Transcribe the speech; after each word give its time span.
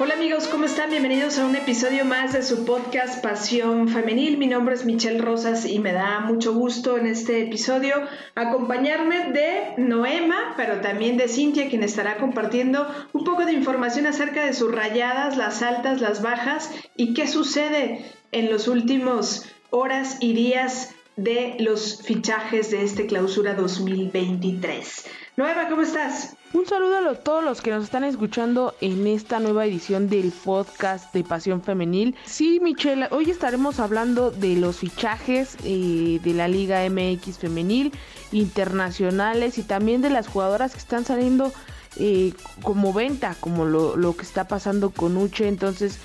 Hola 0.00 0.14
amigos, 0.14 0.46
¿cómo 0.46 0.64
están? 0.64 0.90
Bienvenidos 0.90 1.40
a 1.40 1.46
un 1.46 1.56
episodio 1.56 2.04
más 2.04 2.32
de 2.32 2.44
su 2.44 2.64
podcast 2.64 3.20
Pasión 3.20 3.88
Femenil. 3.88 4.38
Mi 4.38 4.46
nombre 4.46 4.76
es 4.76 4.84
Michelle 4.84 5.20
Rosas 5.20 5.66
y 5.66 5.80
me 5.80 5.92
da 5.92 6.20
mucho 6.20 6.54
gusto 6.54 6.96
en 6.96 7.06
este 7.06 7.42
episodio 7.42 7.96
acompañarme 8.36 9.32
de 9.32 9.74
Noema, 9.76 10.54
pero 10.56 10.80
también 10.80 11.16
de 11.16 11.26
Cintia, 11.26 11.68
quien 11.68 11.82
estará 11.82 12.18
compartiendo 12.18 12.86
un 13.12 13.24
poco 13.24 13.44
de 13.44 13.54
información 13.54 14.06
acerca 14.06 14.44
de 14.44 14.52
sus 14.52 14.72
rayadas, 14.72 15.36
las 15.36 15.62
altas, 15.62 16.00
las 16.00 16.22
bajas 16.22 16.70
y 16.94 17.12
qué 17.12 17.26
sucede 17.26 18.04
en 18.30 18.50
los 18.50 18.68
últimos 18.68 19.46
horas 19.70 20.18
y 20.20 20.32
días 20.32 20.94
de 21.16 21.56
los 21.58 22.02
fichajes 22.04 22.70
de 22.70 22.84
este 22.84 23.08
clausura 23.08 23.54
2023. 23.54 25.06
Noema, 25.38 25.68
¿cómo 25.68 25.82
estás? 25.82 26.34
Un 26.52 26.66
saludo 26.66 27.10
a 27.10 27.14
todos 27.14 27.44
los 27.44 27.62
que 27.62 27.70
nos 27.70 27.84
están 27.84 28.02
escuchando 28.02 28.74
en 28.80 29.06
esta 29.06 29.38
nueva 29.38 29.66
edición 29.66 30.08
del 30.08 30.32
podcast 30.32 31.14
de 31.14 31.22
Pasión 31.22 31.62
Femenil. 31.62 32.16
Sí, 32.24 32.58
Michelle, 32.60 33.06
hoy 33.12 33.30
estaremos 33.30 33.78
hablando 33.78 34.32
de 34.32 34.56
los 34.56 34.78
fichajes 34.78 35.56
eh, 35.62 36.18
de 36.24 36.34
la 36.34 36.48
Liga 36.48 36.80
MX 36.90 37.38
Femenil, 37.38 37.92
internacionales 38.32 39.58
y 39.58 39.62
también 39.62 40.02
de 40.02 40.10
las 40.10 40.26
jugadoras 40.26 40.72
que 40.72 40.78
están 40.78 41.04
saliendo 41.04 41.52
eh, 41.98 42.32
como 42.64 42.92
venta, 42.92 43.36
como 43.38 43.64
lo, 43.64 44.16
que 44.16 44.22
está 44.22 44.48
pasando 44.48 44.90
con 44.90 45.16
Uche. 45.16 45.46
Entonces, 45.46 46.00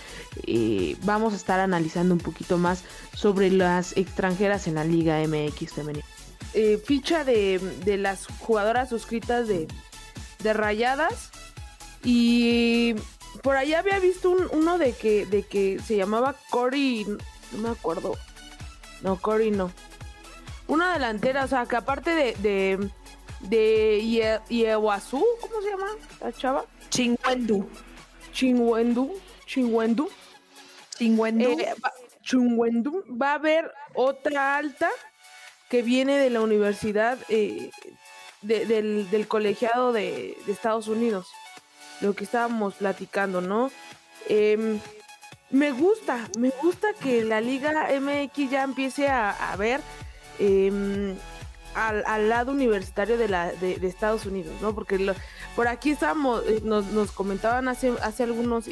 eh, 0.45 0.95
vamos 1.05 1.33
a 1.33 1.37
estar 1.37 1.59
analizando 1.59 2.13
un 2.13 2.21
poquito 2.21 2.59
más 2.59 2.83
sobre 3.15 3.49
las 3.49 3.97
extranjeras 3.97 4.67
en 4.67 4.75
la 4.75 4.83
Liga 4.83 5.17
MX 5.27 5.73
Femenil. 5.73 6.03
Eh, 6.53 6.77
ficha 6.83 7.23
de, 7.23 7.59
las 7.97 8.27
jugadoras 8.39 8.89
suscritas 8.89 9.47
de, 9.47 9.67
de 10.39 10.53
Rayadas. 10.53 11.31
Y 12.03 12.95
por 13.41 13.55
allá 13.55 13.79
había 13.79 13.99
visto 13.99 14.35
uno 14.51 14.77
de 14.77 14.93
que, 14.93 15.25
de 15.25 15.43
que 15.43 15.79
se 15.79 15.95
llamaba 15.95 16.35
Cory. 16.49 17.05
No 17.51 17.57
me 17.57 17.69
acuerdo. 17.69 18.15
No, 19.01 19.19
Cory 19.19 19.51
no. 19.51 19.71
Una 20.67 20.93
delantera, 20.93 21.45
o 21.45 21.47
sea, 21.47 21.65
que 21.65 21.75
aparte 21.75 22.11
de. 22.11 22.33
de 22.41 22.89
de 23.43 24.39
Iewasu, 24.49 25.23
¿cómo 25.41 25.61
se 25.61 25.69
llama 25.69 25.87
la 26.21 26.31
chava? 26.31 26.65
Chingwendu. 26.89 27.67
Chingwendu. 28.31 29.19
Chingwendu. 29.45 30.09
Chingwendu. 30.97 31.51
Eh, 31.51 31.73
Chingwendu. 32.21 33.03
Va 33.21 33.31
a 33.31 33.35
haber 33.35 33.71
otra 33.95 34.57
alta 34.57 34.89
que 35.73 35.81
viene 35.81 36.19
de 36.19 36.29
la 36.29 36.41
universidad, 36.41 37.17
eh, 37.29 37.71
del, 38.43 39.25
colegiado 39.27 39.91
de, 39.91 40.37
Estados 40.45 40.87
Unidos, 40.87 41.29
lo 41.99 42.13
que 42.13 42.25
estábamos 42.25 42.75
platicando, 42.75 43.41
¿no? 43.41 43.71
Em, 44.29 44.79
me 45.49 45.71
gusta, 45.71 46.29
me 46.37 46.51
gusta 46.61 46.89
que 47.01 47.23
la 47.23 47.41
Liga 47.41 47.87
MX 47.99 48.51
ya 48.51 48.61
empiece 48.61 49.07
a, 49.07 49.55
ver 49.57 49.81
em, 50.37 51.15
al, 51.73 52.29
lado 52.29 52.51
universitario 52.51 53.17
de, 53.17 53.27
la, 53.27 53.51
de, 53.53 53.79
Estados 53.87 54.27
Unidos, 54.27 54.53
¿no? 54.61 54.75
Porque 54.75 55.15
por 55.55 55.67
aquí 55.67 55.89
estábamos, 55.89 56.43
eh, 56.45 56.61
nos, 56.63 57.11
comentaban 57.13 57.67
hace, 57.67 57.93
hace 58.03 58.21
algunos 58.21 58.69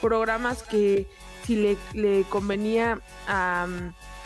programas 0.00 0.62
que 0.62 1.08
si 1.44 1.76
le 1.94 2.22
convenía 2.30 3.00
a 3.26 3.66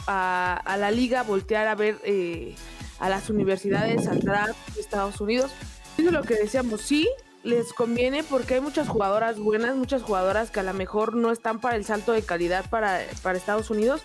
a, 0.07 0.77
la 0.79 0.91
liga 0.91 1.23
voltear 1.23 1.67
a 1.69 1.75
ver 1.75 1.99
eh, 2.05 2.55
a 2.99 3.09
las 3.09 3.31
universidades, 3.31 4.07
al 4.07 4.21
draft 4.21 4.75
de 4.75 4.81
Estados 4.81 5.21
Unidos. 5.21 5.51
Eso 5.99 6.09
es 6.09 6.13
lo 6.13 6.23
que 6.23 6.35
decíamos, 6.35 6.81
sí, 6.81 7.09
les 7.43 7.73
conviene 7.73 8.23
porque 8.23 8.55
hay 8.55 8.61
muchas 8.61 8.89
jugadoras 8.89 9.39
buenas, 9.39 9.75
muchas 9.77 10.03
jugadoras 10.03 10.51
que 10.51 10.61
a 10.61 10.63
lo 10.63 10.75
mejor 10.75 11.15
no 11.15 11.33
están 11.33 11.61
para 11.61 11.77
el 11.77 11.85
salto 11.85 12.13
de 12.13 12.23
calidad 12.23 12.69
para, 12.71 13.01
para 13.23 13.37
Estados 13.37 13.71
Unidos, 13.71 14.03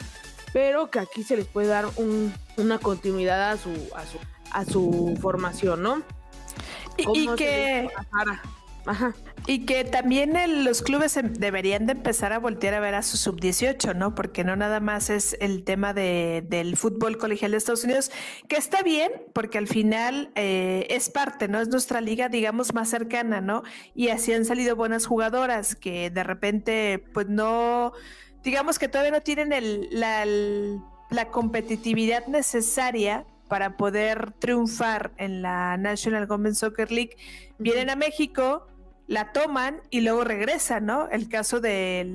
pero 0.53 0.89
que 0.89 0.99
aquí 0.99 1.23
se 1.23 1.37
les 1.37 1.45
puede 1.45 1.67
dar 1.67 1.85
una 2.57 2.79
continuidad 2.79 3.51
a 3.51 3.57
su, 3.57 3.71
a 3.95 4.05
su, 4.05 4.17
a 4.51 4.65
su 4.65 5.17
formación, 5.21 5.83
¿no? 5.83 6.01
Y, 6.97 7.27
que... 7.35 7.89
Ajá. 8.87 9.13
Y 9.45 9.65
que 9.65 9.83
también 9.83 10.33
los 10.63 10.81
clubes 10.81 11.15
em, 11.17 11.33
deberían 11.33 11.85
de 11.85 11.93
empezar 11.93 12.33
a 12.33 12.39
voltear 12.39 12.73
a 12.73 12.79
ver 12.79 12.95
a 12.95 13.03
su 13.03 13.17
sub-18, 13.17 13.95
¿no? 13.95 14.15
Porque 14.15 14.43
no 14.43 14.55
nada 14.55 14.79
más 14.79 15.09
es 15.09 15.37
el 15.39 15.63
tema 15.63 15.93
de, 15.93 16.43
del 16.47 16.75
fútbol 16.77 17.17
colegial 17.17 17.51
de 17.51 17.57
Estados 17.57 17.83
Unidos, 17.83 18.11
que 18.47 18.55
está 18.55 18.83
bien, 18.83 19.11
porque 19.33 19.57
al 19.57 19.67
final 19.67 20.31
eh, 20.35 20.87
es 20.89 21.09
parte, 21.09 21.47
¿no? 21.47 21.61
Es 21.61 21.69
nuestra 21.69 22.01
liga, 22.01 22.29
digamos, 22.29 22.73
más 22.73 22.89
cercana, 22.89 23.41
¿no? 23.41 23.63
Y 23.93 24.09
así 24.09 24.33
han 24.33 24.45
salido 24.45 24.75
buenas 24.75 25.05
jugadoras 25.05 25.75
que 25.75 26.09
de 26.09 26.23
repente, 26.23 27.03
pues 27.13 27.27
no, 27.27 27.93
digamos 28.43 28.79
que 28.79 28.87
todavía 28.87 29.11
no 29.11 29.21
tienen 29.21 29.53
el, 29.53 29.87
la, 29.91 30.25
la 31.09 31.29
competitividad 31.29 32.25
necesaria 32.27 33.25
para 33.47 33.77
poder 33.77 34.33
triunfar 34.39 35.11
en 35.17 35.41
la 35.41 35.77
National 35.77 36.27
Women's 36.29 36.59
Soccer 36.59 36.91
League, 36.91 37.15
vienen 37.57 37.89
a 37.89 37.95
México, 37.95 38.67
la 39.07 39.31
toman 39.31 39.81
y 39.89 40.01
luego 40.01 40.23
regresan, 40.23 40.85
¿no? 40.85 41.09
El 41.09 41.29
caso 41.29 41.59
de, 41.61 42.05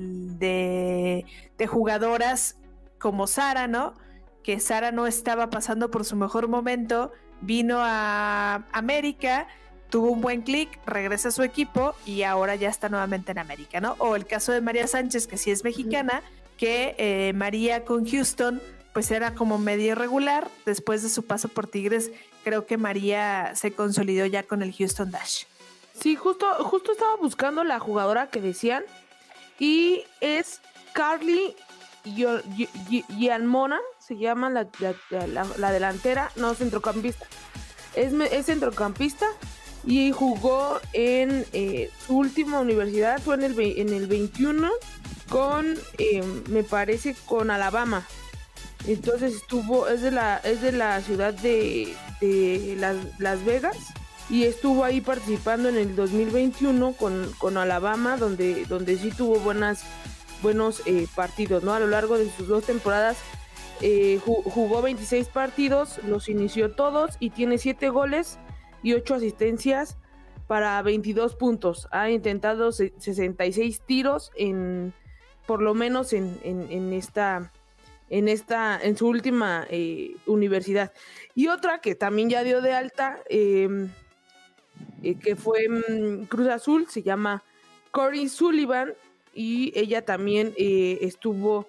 de, 1.57 1.67
jugadoras 1.67 2.55
como 2.99 3.25
Sara, 3.25 3.67
¿no? 3.67 3.95
Que 4.43 4.59
Sara 4.59 4.91
no 4.91 5.07
estaba 5.07 5.49
pasando 5.49 5.89
por 5.89 6.05
su 6.05 6.15
mejor 6.15 6.47
momento, 6.47 7.11
vino 7.41 7.77
a 7.79 8.65
América, 8.71 9.47
tuvo 9.89 10.11
un 10.11 10.21
buen 10.21 10.41
clic, 10.41 10.79
regresa 10.85 11.29
a 11.29 11.31
su 11.31 11.43
equipo 11.43 11.95
y 12.05 12.23
ahora 12.23 12.55
ya 12.55 12.69
está 12.69 12.89
nuevamente 12.89 13.31
en 13.31 13.39
América, 13.39 13.79
¿no? 13.79 13.95
O 13.97 14.15
el 14.15 14.25
caso 14.25 14.51
de 14.51 14.61
María 14.61 14.87
Sánchez, 14.87 15.25
que 15.25 15.37
sí 15.37 15.49
es 15.51 15.63
mexicana, 15.63 16.21
que 16.57 16.95
eh, 16.97 17.33
María 17.33 17.85
con 17.85 18.05
Houston 18.05 18.61
pues 18.93 19.09
era 19.09 19.33
como 19.33 19.57
medio 19.57 19.93
irregular. 19.93 20.49
Después 20.65 21.01
de 21.01 21.09
su 21.09 21.25
paso 21.25 21.47
por 21.47 21.67
Tigres, 21.67 22.11
creo 22.43 22.65
que 22.67 22.77
María 22.77 23.53
se 23.55 23.71
consolidó 23.73 24.25
ya 24.27 24.43
con 24.43 24.61
el 24.61 24.71
Houston 24.73 25.09
Dash. 25.09 25.45
Sí, 25.93 26.15
justo, 26.15 26.47
justo 26.63 26.91
estaba 26.91 27.15
buscando 27.17 27.63
la 27.63 27.79
jugadora 27.79 28.27
que 28.27 28.41
decían. 28.41 28.83
Y 29.59 30.03
es 30.19 30.61
Carly 30.93 31.55
Gianmona, 32.03 33.79
se 33.99 34.17
llama 34.17 34.49
la, 34.49 35.71
delantera, 35.71 36.31
no 36.35 36.53
centrocampista. 36.55 37.27
Es, 37.95 38.11
es, 38.13 38.45
centrocampista 38.47 39.27
y 39.85 40.11
jugó 40.11 40.79
en 40.93 41.45
eh, 41.53 41.91
su 42.05 42.17
última 42.17 42.59
universidad, 42.59 43.21
fue 43.21 43.35
en 43.35 43.43
el, 43.43 43.59
en 43.59 43.89
el 43.89 44.07
21 44.07 44.71
con, 45.29 45.77
eh, 45.97 46.23
me 46.49 46.63
parece, 46.63 47.15
con 47.25 47.51
Alabama. 47.51 48.05
Entonces 48.87 49.35
estuvo, 49.35 49.87
es 49.87 50.01
de 50.01 50.11
la, 50.11 50.37
es 50.37 50.61
de 50.61 50.73
la 50.73 50.99
ciudad 51.01 51.33
de, 51.33 51.95
de 52.19 52.75
Las, 52.77 52.97
Las 53.19 53.45
Vegas 53.45 53.77
y 54.29 54.43
estuvo 54.43 54.83
ahí 54.83 55.01
participando 55.01 55.69
en 55.69 55.77
el 55.77 55.95
2021 55.95 56.93
con, 56.93 57.31
con 57.37 57.57
Alabama, 57.57 58.17
donde, 58.17 58.65
donde 58.65 58.97
sí 58.97 59.11
tuvo 59.11 59.39
buenas, 59.39 59.83
buenos 60.41 60.81
eh, 60.85 61.07
partidos, 61.15 61.63
¿no? 61.63 61.73
A 61.73 61.79
lo 61.79 61.87
largo 61.87 62.17
de 62.17 62.29
sus 62.29 62.47
dos 62.47 62.63
temporadas 62.65 63.17
eh, 63.81 64.19
jugó 64.23 64.81
26 64.81 65.27
partidos, 65.27 65.99
los 66.05 66.29
inició 66.29 66.71
todos 66.71 67.17
y 67.19 67.31
tiene 67.31 67.57
7 67.57 67.89
goles 67.89 68.39
y 68.81 68.93
8 68.93 69.15
asistencias 69.15 69.97
para 70.47 70.81
22 70.81 71.35
puntos. 71.35 71.87
Ha 71.91 72.09
intentado 72.09 72.71
66 72.71 73.81
tiros 73.85 74.31
en, 74.35 74.93
por 75.45 75.61
lo 75.61 75.73
menos 75.73 76.13
en, 76.13 76.39
en, 76.43 76.93
esta, 76.93 77.51
en 78.09 78.29
esta, 78.29 78.79
en 78.81 78.95
su 78.95 79.07
última 79.07 79.67
eh, 79.69 80.15
universidad. 80.27 80.93
Y 81.35 81.47
otra 81.47 81.79
que 81.79 81.95
también 81.95 82.29
ya 82.29 82.43
dio 82.43 82.61
de 82.61 82.73
alta, 82.73 83.19
eh, 83.29 83.89
eh, 85.01 85.15
que 85.15 85.35
fue 85.35 85.67
mm, 85.67 86.25
Cruz 86.25 86.47
Azul, 86.47 86.87
se 86.89 87.03
llama 87.03 87.43
Cory 87.91 88.29
Sullivan 88.29 88.93
y 89.33 89.71
ella 89.75 90.03
también 90.03 90.53
eh, 90.57 90.99
estuvo, 91.01 91.67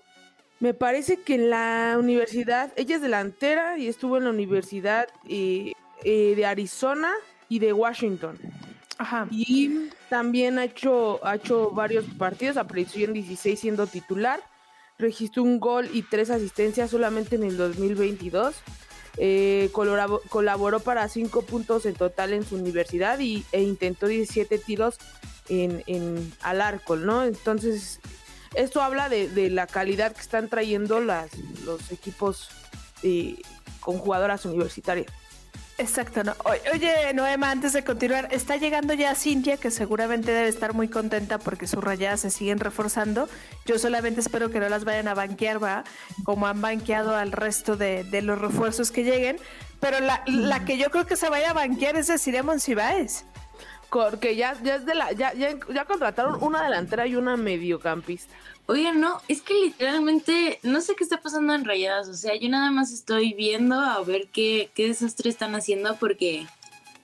me 0.60 0.74
parece 0.74 1.20
que 1.20 1.34
en 1.34 1.50
la 1.50 1.96
universidad, 1.98 2.72
ella 2.76 2.96
es 2.96 3.02
delantera 3.02 3.78
y 3.78 3.88
estuvo 3.88 4.16
en 4.16 4.24
la 4.24 4.30
universidad 4.30 5.08
eh, 5.28 5.72
de 6.04 6.46
Arizona 6.46 7.12
y 7.48 7.58
de 7.58 7.72
Washington. 7.72 8.38
Ajá. 8.98 9.26
Y 9.30 9.88
también 10.08 10.58
ha 10.58 10.64
hecho, 10.64 11.24
ha 11.26 11.36
hecho 11.36 11.70
varios 11.70 12.04
partidos, 12.18 12.56
apareció 12.56 13.06
en 13.06 13.14
16 13.14 13.58
siendo 13.58 13.86
titular, 13.86 14.40
registró 14.98 15.42
un 15.42 15.58
gol 15.58 15.88
y 15.92 16.02
tres 16.02 16.30
asistencias 16.30 16.90
solamente 16.90 17.36
en 17.36 17.44
el 17.44 17.56
2022. 17.56 18.54
Eh, 19.16 19.70
colaboró, 19.72 20.80
para 20.80 21.08
5 21.08 21.42
puntos 21.42 21.86
en 21.86 21.94
total 21.94 22.32
en 22.32 22.44
su 22.44 22.56
universidad 22.56 23.18
y, 23.20 23.44
e 23.52 23.62
intentó 23.62 24.06
17 24.08 24.58
tiros 24.58 24.98
en, 25.48 26.32
al 26.42 26.60
arco, 26.60 26.96
¿no? 26.96 27.24
Entonces, 27.24 28.00
esto 28.54 28.82
habla 28.82 29.08
de, 29.08 29.50
la 29.50 29.66
calidad 29.66 30.12
que 30.12 30.20
están 30.20 30.48
trayendo 30.48 31.00
las, 31.00 31.30
los 31.64 31.92
equipos 31.92 32.48
eh, 33.02 33.36
con 33.80 33.98
jugadoras 33.98 34.44
universitarias. 34.46 35.06
Exacto, 35.76 36.22
no. 36.22 36.34
Oye, 36.72 37.12
Noema, 37.14 37.50
antes 37.50 37.72
de 37.72 37.82
continuar, 37.82 38.28
está 38.30 38.56
llegando 38.56 38.94
ya 38.94 39.14
Cintia, 39.16 39.56
que 39.56 39.72
seguramente 39.72 40.30
debe 40.30 40.48
estar 40.48 40.72
muy 40.72 40.88
contenta 40.88 41.38
porque 41.38 41.66
sus 41.66 41.82
rayadas 41.82 42.20
se 42.20 42.30
siguen 42.30 42.60
reforzando. 42.60 43.28
Yo 43.66 43.78
solamente 43.80 44.20
espero 44.20 44.50
que 44.50 44.60
no 44.60 44.68
las 44.68 44.84
vayan 44.84 45.08
a 45.08 45.14
banquear, 45.14 45.62
va, 45.62 45.82
como 46.22 46.46
han 46.46 46.60
banqueado 46.60 47.16
al 47.16 47.32
resto 47.32 47.76
de, 47.76 48.06
los 48.22 48.38
refuerzos 48.38 48.92
que 48.92 49.02
lleguen. 49.02 49.36
Pero 49.80 49.98
la, 49.98 50.22
la, 50.26 50.64
que 50.64 50.78
yo 50.78 50.90
creo 50.90 51.06
que 51.06 51.16
se 51.16 51.28
vaya 51.28 51.50
a 51.50 51.54
banquear 51.54 51.96
es 51.96 52.06
de 52.06 52.42
Monsiváis. 52.44 53.24
Porque 53.90 54.36
ya, 54.36 54.56
ya 54.62 54.76
es 54.76 54.86
de 54.86 54.94
la, 54.94 55.12
ya, 55.12 55.34
ya, 55.34 55.50
ya 55.72 55.84
contrataron 55.86 56.42
una 56.42 56.62
delantera 56.62 57.06
y 57.06 57.16
una 57.16 57.36
mediocampista. 57.36 58.32
Oye, 58.66 58.92
no, 58.92 59.20
es 59.28 59.42
que 59.42 59.54
literalmente 59.54 60.58
no 60.62 60.80
sé 60.80 60.94
qué 60.96 61.04
está 61.04 61.20
pasando 61.20 61.54
en 61.54 61.64
Rayadas. 61.64 62.08
O 62.08 62.14
sea, 62.14 62.34
yo 62.34 62.48
nada 62.48 62.70
más 62.70 62.92
estoy 62.92 63.34
viendo 63.34 63.78
a 63.78 64.02
ver 64.02 64.28
qué, 64.28 64.70
qué 64.74 64.88
desastre 64.88 65.28
están 65.28 65.54
haciendo 65.54 65.96
porque 65.96 66.46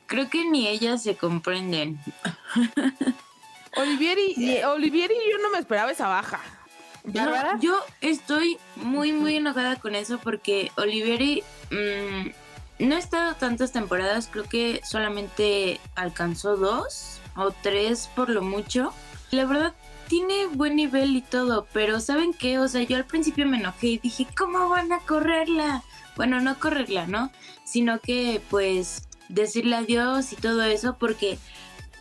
creo 0.06 0.30
que 0.30 0.44
ni 0.48 0.68
ellas 0.68 1.02
se 1.02 1.16
comprenden. 1.16 2.00
Olivieri, 3.76 4.62
Olivieri, 4.64 5.14
yo 5.30 5.38
no 5.38 5.50
me 5.50 5.58
esperaba 5.58 5.92
esa 5.92 6.08
baja. 6.08 6.40
yo 7.60 7.78
estoy 8.00 8.58
muy, 8.76 9.12
muy 9.12 9.36
enojada 9.36 9.76
con 9.76 9.94
eso 9.94 10.18
porque 10.18 10.72
Olivieri 10.76 11.42
mm, 11.70 12.86
no 12.86 12.96
ha 12.96 12.98
estado 12.98 13.34
tantas 13.34 13.72
temporadas, 13.72 14.28
creo 14.30 14.44
que 14.44 14.80
solamente 14.84 15.80
alcanzó 15.94 16.56
dos 16.56 17.20
o 17.36 17.52
tres 17.52 18.08
por 18.16 18.30
lo 18.30 18.42
mucho. 18.42 18.92
La 19.30 19.44
verdad, 19.44 19.74
tiene 20.10 20.48
buen 20.48 20.74
nivel 20.74 21.14
y 21.14 21.22
todo, 21.22 21.68
pero 21.72 22.00
¿saben 22.00 22.34
qué? 22.34 22.58
O 22.58 22.66
sea, 22.66 22.82
yo 22.82 22.96
al 22.96 23.06
principio 23.06 23.46
me 23.46 23.58
enojé 23.58 23.86
y 23.86 23.98
dije, 23.98 24.26
¿cómo 24.36 24.68
van 24.68 24.92
a 24.92 24.98
correrla? 24.98 25.84
Bueno, 26.16 26.40
no 26.40 26.58
correrla, 26.58 27.06
¿no? 27.06 27.30
Sino 27.62 28.00
que 28.00 28.42
pues 28.50 29.04
decirle 29.28 29.76
adiós 29.76 30.32
y 30.32 30.36
todo 30.36 30.64
eso, 30.64 30.96
porque 30.98 31.38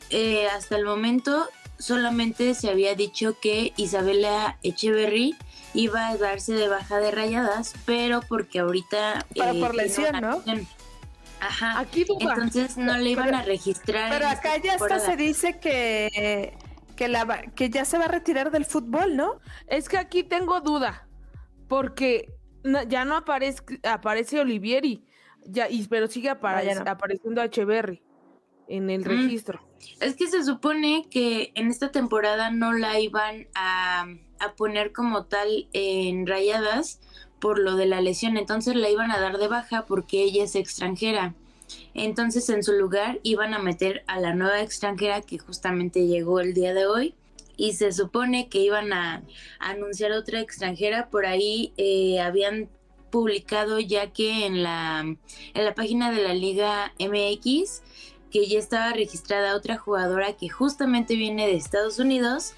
eh, 0.10 0.48
hasta 0.48 0.76
el 0.76 0.86
momento 0.86 1.48
solamente 1.78 2.56
se 2.56 2.72
había 2.72 2.96
dicho 2.96 3.40
que 3.40 3.74
Isabela 3.78 4.58
Echeverry 4.64 5.36
iba 5.76 6.08
a 6.08 6.18
darse 6.18 6.54
de 6.54 6.68
baja 6.68 6.98
de 6.98 7.12
rayadas, 7.12 7.76
pero 7.86 8.22
porque 8.22 8.58
ahorita... 8.58 9.28
Para 9.38 9.54
por 9.54 9.76
lesión, 9.76 10.20
¿no? 10.20 10.44
Ajá. 11.42 11.80
Aquí 11.80 12.08
Entonces 12.20 12.76
no 12.76 12.98
le 12.98 13.12
iban 13.12 13.36
a 13.36 13.44
registrar. 13.44 14.10
Pero 14.10 14.28
acá 14.28 14.58
ya 14.58 14.74
hasta 14.74 15.00
se 15.00 15.16
dice 15.16 15.60
que 15.60 16.58
que, 17.00 17.08
la, 17.08 17.44
que 17.56 17.70
ya 17.70 17.86
se 17.86 17.98
va 17.98 18.06
a 18.06 18.08
retirar 18.10 18.52
del 18.52 18.66
fútbol, 18.66 19.16
¿no? 19.16 19.40
Es 19.68 19.88
que 19.88 19.98
aquí 19.98 20.22
tengo 20.22 20.60
duda, 20.60 21.08
porque 21.70 22.34
ya 22.90 23.06
no 23.06 23.16
aparece, 23.16 23.64
aparece 23.84 24.42
Olivieri, 24.42 25.06
ya, 25.46 25.70
y, 25.70 25.88
pero 25.88 26.08
sigue 26.08 26.30
apareciendo 26.30 27.42
Echeverry 27.42 28.04
en 28.68 28.90
el 28.90 29.06
registro. 29.06 29.66
Es 30.02 30.18
que 30.18 30.28
se 30.28 30.44
supone 30.44 31.08
que 31.10 31.54
en 31.56 31.70
esta 31.70 31.90
temporada 31.90 32.52
no 32.52 32.74
la 32.74 33.00
iban 33.00 33.48
a, 33.56 34.06
a 34.40 34.56
poner 34.58 34.92
como 34.92 35.24
tal 35.24 35.70
en 35.72 36.28
rayadas 36.28 37.00
por 37.40 37.60
lo 37.60 37.78
de 37.78 37.86
la 37.86 38.02
lesión, 38.02 38.36
entonces 38.36 38.76
la 38.76 38.90
iban 38.90 39.10
a 39.10 39.22
dar 39.22 39.38
de 39.38 39.48
baja 39.48 39.86
porque 39.86 40.22
ella 40.22 40.44
es 40.44 40.54
extranjera. 40.56 41.34
Entonces 41.94 42.50
en 42.50 42.64
su 42.64 42.74
lugar 42.74 43.20
iban 43.24 43.54
a 43.54 43.60
meter 43.60 44.04
a 44.08 44.20
la 44.20 44.34
nueva 44.34 44.62
extranjera 44.62 45.22
que 45.22 45.38
justamente 45.38 46.08
llegó 46.08 46.40
el 46.40 46.54
día 46.54 46.74
de 46.74 46.88
hoy 46.88 47.16
y 47.58 47.74
se 47.74 47.92
supone 47.92 48.48
que 48.48 48.60
iban 48.60 48.94
a, 48.94 49.24
anunciar 49.60 50.12
otra 50.14 50.40
extranjera. 50.40 51.10
Por 51.10 51.26
ahí 51.26 51.74
eh, 51.78 52.20
habían 52.22 52.70
publicado 53.10 53.80
ya 53.80 54.12
que 54.12 54.46
en 54.46 54.64
la, 54.64 55.00
en 55.02 55.66
la 55.66 55.76
página 55.76 56.12
de 56.12 56.24
la 56.24 56.34
Liga 56.34 56.94
MX 57.00 57.82
que 58.32 58.48
ya 58.48 58.60
estaba 58.60 58.94
registrada 58.94 59.56
otra 59.56 59.78
jugadora 59.78 60.34
que 60.34 60.50
justamente 60.50 61.16
viene 61.16 61.48
de 61.48 61.56
Estados 61.56 62.00
Unidos, 62.00 62.54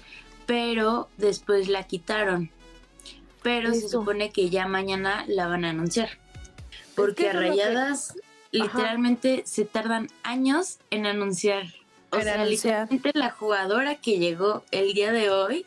pero 0.46 1.08
después 1.16 1.68
la 1.68 1.84
quitaron. 1.84 2.50
Pero 3.42 3.72
se 3.74 3.88
supone 3.88 4.30
que 4.30 4.50
ya 4.50 4.68
mañana 4.68 5.24
la 5.26 5.46
van 5.48 5.64
a 5.64 5.70
anunciar. 5.70 6.10
Porque 6.94 7.30
a 7.30 7.32
Rayadas 7.32 8.14
literalmente 8.52 9.42
se 9.46 9.64
tardan 9.64 10.08
años 10.22 10.78
en 10.90 11.06
anunciar. 11.06 11.64
O 12.10 12.20
sea, 12.20 12.44
literalmente 12.44 13.10
la 13.14 13.30
jugadora 13.30 13.96
que 13.96 14.18
llegó 14.18 14.62
el 14.70 14.92
día 14.92 15.12
de 15.12 15.30
hoy, 15.30 15.66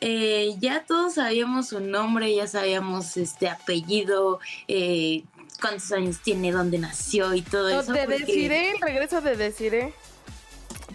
eh, 0.00 0.54
ya 0.60 0.84
todos 0.84 1.14
sabíamos 1.14 1.68
su 1.68 1.80
nombre, 1.80 2.32
ya 2.34 2.46
sabíamos 2.46 3.16
este 3.16 3.48
apellido, 3.48 4.38
eh, 4.68 5.24
cuántos 5.60 5.90
años 5.90 6.20
tiene, 6.22 6.52
dónde 6.52 6.78
nació 6.78 7.34
y 7.34 7.42
todo 7.42 7.68
eso. 7.68 7.92
Te 7.92 8.06
deciré, 8.06 8.70
el 8.70 8.80
regreso 8.80 9.20
de 9.20 9.36
deciré. 9.36 9.92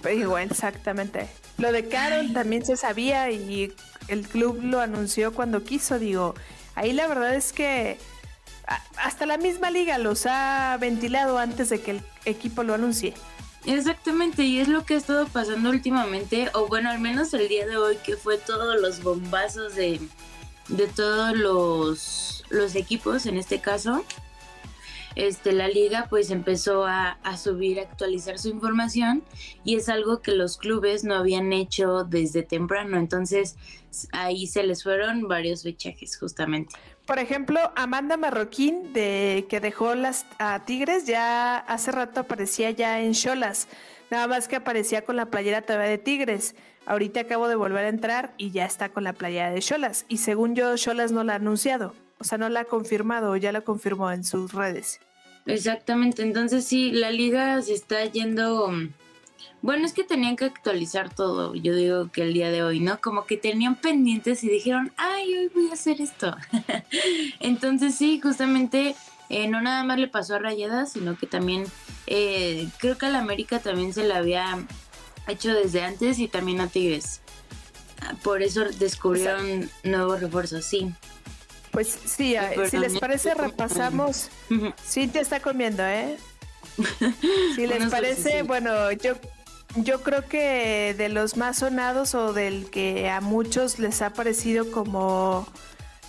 Igual, 0.10 0.50
exactamente. 0.50 1.28
Lo 1.58 1.72
de 1.72 1.88
Carol 1.88 2.32
también 2.34 2.66
se 2.66 2.78
sabía 2.78 3.30
y 3.30 3.74
el 4.08 4.28
club 4.28 4.60
lo 4.64 4.80
anunció 4.80 5.34
cuando 5.34 5.64
quiso, 5.64 6.00
digo. 6.00 6.34
Ahí 6.76 6.94
la 6.94 7.08
verdad 7.08 7.36
es 7.36 7.52
que 7.52 7.98
hasta 8.98 9.26
la 9.26 9.38
misma 9.38 9.72
liga 9.72 9.98
los 9.98 10.26
ha 10.26 10.78
ventilado 10.80 11.38
antes 11.38 11.70
de 11.70 11.82
que 11.82 11.92
el 11.92 12.02
equipo 12.26 12.64
lo 12.64 12.74
anuncie. 12.74 13.14
Exactamente, 13.66 14.44
y 14.44 14.60
es 14.60 14.68
lo 14.68 14.86
que 14.86 14.96
ha 14.96 14.98
estado 14.98 15.28
pasando 15.28 15.70
últimamente, 15.70 16.50
o 16.54 16.68
bueno, 16.68 16.90
al 16.90 17.00
menos 17.00 17.34
el 17.34 17.48
día 17.48 17.68
de 17.68 17.78
hoy, 17.78 17.98
que 18.04 18.16
fue 18.16 18.38
todos 18.38 18.82
los 18.82 19.04
bombazos 19.04 19.76
de, 19.76 20.00
de 20.68 20.88
todos 20.88 21.38
los, 21.38 22.44
los 22.50 22.76
equipos, 22.76 23.28
en 23.28 23.38
este 23.38 23.62
caso, 23.62 24.04
este, 25.16 25.52
la 25.52 25.68
liga 25.68 26.08
pues 26.10 26.32
empezó 26.32 26.86
a, 26.86 27.12
a, 27.24 27.38
subir, 27.38 27.80
a 27.80 27.84
actualizar 27.84 28.40
su 28.40 28.50
información 28.50 29.24
y 29.64 29.76
es 29.76 29.90
algo 29.90 30.22
que 30.22 30.32
los 30.32 30.58
clubes 30.58 31.04
no 31.04 31.16
habían 31.16 31.54
hecho 31.54 32.04
desde 32.06 32.44
temprano, 32.44 32.98
entonces 32.98 33.58
ahí 34.12 34.48
se 34.48 34.64
les 34.64 34.84
fueron 34.84 35.28
varios 35.28 35.64
fichajes 35.64 36.18
justamente. 36.18 36.76
Por 37.12 37.20
ejemplo, 37.20 37.74
Amanda 37.76 38.16
Marroquín, 38.16 38.94
de, 38.94 39.46
que 39.50 39.60
dejó 39.60 39.96
las 39.96 40.26
a 40.40 40.64
Tigres, 40.64 41.06
ya 41.06 41.58
hace 41.58 41.92
rato 41.92 42.22
aparecía 42.22 42.72
ya 42.72 43.02
en 43.02 43.12
Cholas. 43.12 43.68
Nada 44.10 44.28
más 44.28 44.48
que 44.48 44.56
aparecía 44.56 45.04
con 45.04 45.18
la 45.18 45.26
playera 45.26 45.62
todavía 45.62 45.90
de 45.90 45.98
Tigres. 45.98 46.56
Ahorita 46.86 47.20
acabo 47.20 47.50
de 47.50 47.56
volver 47.56 47.84
a 47.84 47.90
entrar 47.90 48.34
y 48.38 48.52
ya 48.52 48.66
está 48.66 48.88
con 48.88 49.04
la 49.04 49.12
playera 49.12 49.52
de 49.52 49.60
Cholas. 49.60 50.06
Y 50.08 50.20
según 50.20 50.56
yo, 50.56 50.74
Cholas 50.78 51.12
no 51.12 51.26
la 51.26 51.34
ha 51.34 51.36
anunciado. 51.36 51.94
O 52.18 52.24
sea, 52.24 52.38
no 52.38 52.48
la 52.48 52.62
ha 52.62 52.64
confirmado, 52.64 53.36
ya 53.36 53.52
la 53.52 53.60
confirmó 53.60 54.10
en 54.10 54.24
sus 54.24 54.54
redes. 54.54 55.02
Exactamente. 55.46 56.22
Entonces 56.22 56.64
sí, 56.64 56.92
la 56.92 57.12
liga 57.12 57.62
se 57.62 57.74
está 57.74 58.06
yendo 58.06 58.72
bueno, 59.62 59.86
es 59.86 59.94
que 59.94 60.04
tenían 60.04 60.36
que 60.36 60.46
actualizar 60.46 61.14
todo, 61.14 61.54
yo 61.54 61.76
digo 61.76 62.12
que 62.12 62.24
el 62.24 62.34
día 62.34 62.50
de 62.50 62.64
hoy, 62.64 62.80
¿no? 62.80 63.00
Como 63.00 63.26
que 63.26 63.38
tenían 63.38 63.76
pendientes 63.76 64.44
y 64.44 64.50
dijeron, 64.50 64.92
ay, 64.98 65.36
hoy 65.36 65.52
voy 65.54 65.70
a 65.70 65.74
hacer 65.74 66.02
esto. 66.02 66.36
Entonces 67.40 67.96
sí, 67.96 68.20
justamente 68.20 68.96
eh, 69.30 69.48
no 69.48 69.62
nada 69.62 69.84
más 69.84 70.00
le 70.00 70.08
pasó 70.08 70.36
a 70.36 70.40
Rayadas, 70.40 70.94
sino 70.94 71.16
que 71.16 71.28
también 71.28 71.66
eh, 72.08 72.68
creo 72.80 72.98
que 72.98 73.06
a 73.06 73.10
la 73.10 73.20
América 73.20 73.60
también 73.60 73.94
se 73.94 74.04
la 74.04 74.18
había 74.18 74.58
hecho 75.28 75.54
desde 75.54 75.84
antes 75.84 76.18
y 76.20 76.28
también 76.28 76.60
a 76.60 76.68
Tigres. 76.68 77.22
Por 78.24 78.42
eso 78.42 78.66
descubrieron 78.80 79.70
nuevos 79.84 80.22
refuerzos, 80.22 80.66
sí. 80.66 80.92
Pues 81.72 82.00
sí, 82.04 82.36
si 82.70 82.78
les 82.78 82.98
parece 83.00 83.34
repasamos. 83.36 84.30
Sí 84.84 85.08
te 85.08 85.20
está 85.20 85.40
comiendo, 85.40 85.86
¿eh? 85.86 86.18
Si 87.56 87.68
les 87.68 87.86
parece, 87.92 88.44
bueno, 88.44 88.92
yo 88.94 89.14
yo 89.76 90.02
creo 90.02 90.28
que 90.28 90.94
de 90.98 91.10
los 91.10 91.38
más 91.38 91.60
sonados 91.60 92.16
o 92.16 92.34
del 92.34 92.70
que 92.70 93.10
a 93.10 93.22
muchos 93.22 93.80
les 93.80 94.02
ha 94.02 94.12
parecido 94.14 94.72
como, 94.72 95.48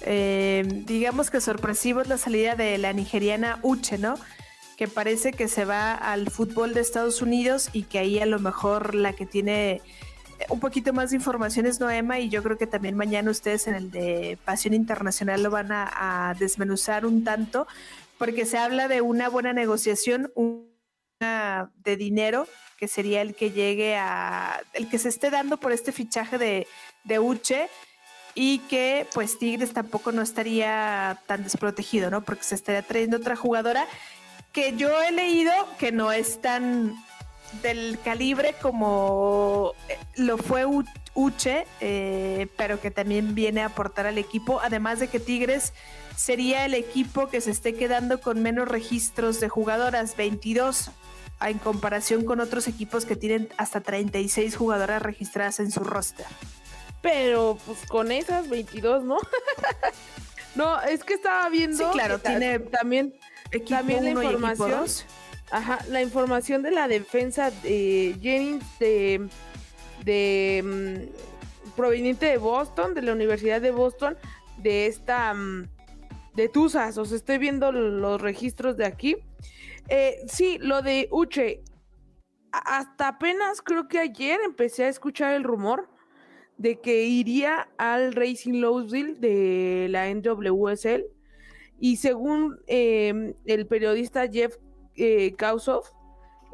eh, 0.01 0.65
digamos 0.87 1.31
que 1.31 1.41
sorpresivo 1.41 2.01
es 2.01 2.09
la 2.09 2.19
salida 2.19 2.55
de 2.57 2.79
la 2.79 2.93
nigeriana 2.93 3.59
Uche, 3.63 3.99
¿no? 3.99 4.15
Que 4.77 4.89
parece 4.89 5.33
que 5.33 5.49
se 5.49 5.65
va 5.65 5.95
al 5.95 6.31
fútbol 6.31 6.75
de 6.75 6.81
Estados 6.81 7.23
Unidos 7.23 7.71
y 7.73 7.85
que 7.85 7.99
ahí 7.99 8.19
a 8.19 8.27
lo 8.27 8.41
mejor 8.41 8.95
la 8.95 9.13
que 9.13 9.27
tiene 9.27 9.81
un 10.49 10.59
poquito 10.59 10.93
más 10.93 11.11
de 11.11 11.17
información 11.17 11.67
es 11.67 11.79
Noema 11.79 12.19
y 12.19 12.29
yo 12.29 12.43
creo 12.43 12.59
que 12.59 12.67
también 12.67 12.97
mañana 12.97 13.31
ustedes 13.31 13.69
en 13.69 13.75
el 13.75 13.93
de 13.93 14.39
Pasión 14.45 14.75
Internacional 14.75 15.41
lo 15.41 15.51
van 15.51 15.71
a, 15.71 16.31
a 16.31 16.35
desmenuzar 16.35 17.07
un 17.07 17.23
tanto 17.23 17.69
porque 18.19 18.45
se 18.45 18.59
habla 18.59 18.89
de 18.89 19.03
una 19.03 19.29
buena 19.29 19.53
negociación 19.53 20.33
una 20.35 21.71
de 21.77 21.97
dinero 21.97 22.49
que 22.83 22.89
sería 22.89 23.23
el 23.23 23.37
que 23.37 23.53
llegue 23.53 23.95
a, 23.95 24.61
el 24.73 24.89
que 24.89 24.99
se 24.99 25.09
esté 25.09 25.31
dando 25.31 25.57
por 25.57 25.71
este 25.71 25.93
fichaje 25.93 26.37
de, 26.37 26.67
de 27.05 27.21
Uche 27.21 27.69
y 28.35 28.59
que 28.59 29.07
pues 29.15 29.39
Tigres 29.39 29.73
tampoco 29.73 30.11
no 30.11 30.21
estaría 30.21 31.17
tan 31.27 31.45
desprotegido, 31.45 32.11
¿no? 32.11 32.23
Porque 32.23 32.43
se 32.43 32.57
estaría 32.57 32.83
trayendo 32.83 33.19
otra 33.19 33.37
jugadora 33.37 33.87
que 34.51 34.75
yo 34.77 35.01
he 35.01 35.13
leído 35.13 35.53
que 35.79 35.93
no 35.93 36.11
es 36.11 36.41
tan 36.41 36.97
del 37.63 38.01
calibre 38.03 38.57
como 38.61 39.75
eh, 39.89 39.97
lo 40.17 40.37
fue 40.37 40.67
Uche, 41.15 41.69
eh, 41.81 42.49
pero 42.57 42.81
que 42.81 42.91
también 42.91 43.37
viene 43.37 43.63
a 43.63 43.67
aportar 43.67 44.09
al 44.09 44.19
equipo, 44.19 44.59
además 44.61 44.99
de 44.99 45.07
que 45.07 45.21
Tigres 45.21 45.73
sería 46.17 46.65
el 46.65 46.75
equipo 46.75 47.29
que 47.29 47.41
se 47.41 47.53
esté 47.53 47.75
quedando 47.75 48.21
con 48.21 48.43
menos 48.43 48.67
registros 48.67 49.39
de 49.39 49.49
jugadoras, 49.49 50.17
22, 50.17 50.91
en 51.51 51.59
comparación 51.59 52.25
con 52.25 52.41
otros 52.41 52.69
equipos 52.69 53.05
que 53.05 53.17
tienen 53.17 53.49
hasta 53.57 53.81
36 53.81 54.57
jugadoras 54.57 55.03
registradas 55.03 55.61
en 55.61 55.71
su 55.71 55.81
roster. 55.81 56.27
Pero 57.01 57.59
pues 57.67 57.85
con 57.87 58.13
esas 58.13 58.49
22, 58.49 59.05
¿no? 59.05 59.19
no, 60.55 60.81
es 60.83 61.03
que 61.05 61.15
estaba 61.15 61.49
viendo. 61.49 61.77
Sí, 61.77 61.85
claro, 61.93 62.19
tiene 62.19 62.59
también, 62.61 63.15
también 63.69 64.05
la 64.05 64.11
información. 64.11 64.87
Ajá, 65.51 65.85
la 65.89 66.01
información 66.01 66.63
de 66.63 66.71
la 66.71 66.89
defensa 66.89 67.51
de 67.51 68.17
Jennings 68.23 68.65
de, 68.79 69.29
de 70.03 70.63
mm, 70.65 71.73
proveniente 71.77 72.25
de 72.25 72.39
Boston, 72.39 72.95
de 72.95 73.03
la 73.03 73.13
Universidad 73.13 73.61
de 73.61 73.71
Boston, 73.71 74.17
de 74.57 74.87
esta 74.87 75.35
mm, 75.35 75.69
de 76.35 76.49
Tuzas. 76.49 76.97
Os 76.99 77.13
estoy 77.13 77.39
viendo 77.39 77.73
los 77.73 78.21
registros 78.21 78.77
de 78.77 78.87
aquí. 78.87 79.17
Eh, 79.89 80.23
sí, 80.27 80.59
lo 80.61 80.83
de 80.83 81.09
Uche. 81.11 81.63
Hasta 82.53 83.09
apenas 83.09 83.63
creo 83.63 83.89
que 83.89 83.99
ayer 83.99 84.41
empecé 84.45 84.85
a 84.85 84.89
escuchar 84.89 85.35
el 85.35 85.43
rumor 85.43 85.89
de 86.59 86.81
que 86.81 87.05
iría 87.05 87.69
al 87.77 88.13
Racing 88.13 88.61
Louisville 88.61 89.15
de 89.19 89.89
la 89.91 90.09
NWSL. 90.15 91.07
Y 91.81 91.97
según 91.97 92.61
em, 92.69 93.35
el 93.47 93.67
periodista 93.67 94.29
Jeff 94.29 94.57
eh, 94.95 95.35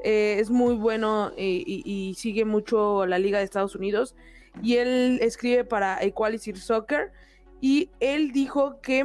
eh, 0.05 0.37
es 0.39 0.51
muy 0.51 0.75
bueno 0.77 1.33
eh, 1.37 1.63
y, 1.67 2.15
sigue 2.15 2.47
mucho 2.47 3.05
la 3.05 3.19
Liga 3.19 3.39
de 3.39 3.45
Estados 3.45 3.75
Unidos. 3.75 4.15
Y 4.63 4.77
él 4.77 5.19
escribe 5.21 5.65
para 5.65 6.03
Equality 6.03 6.55
Soccer. 6.55 7.13
Y 7.61 7.91
él 8.01 8.33
dijo 8.33 8.81
que 8.81 9.05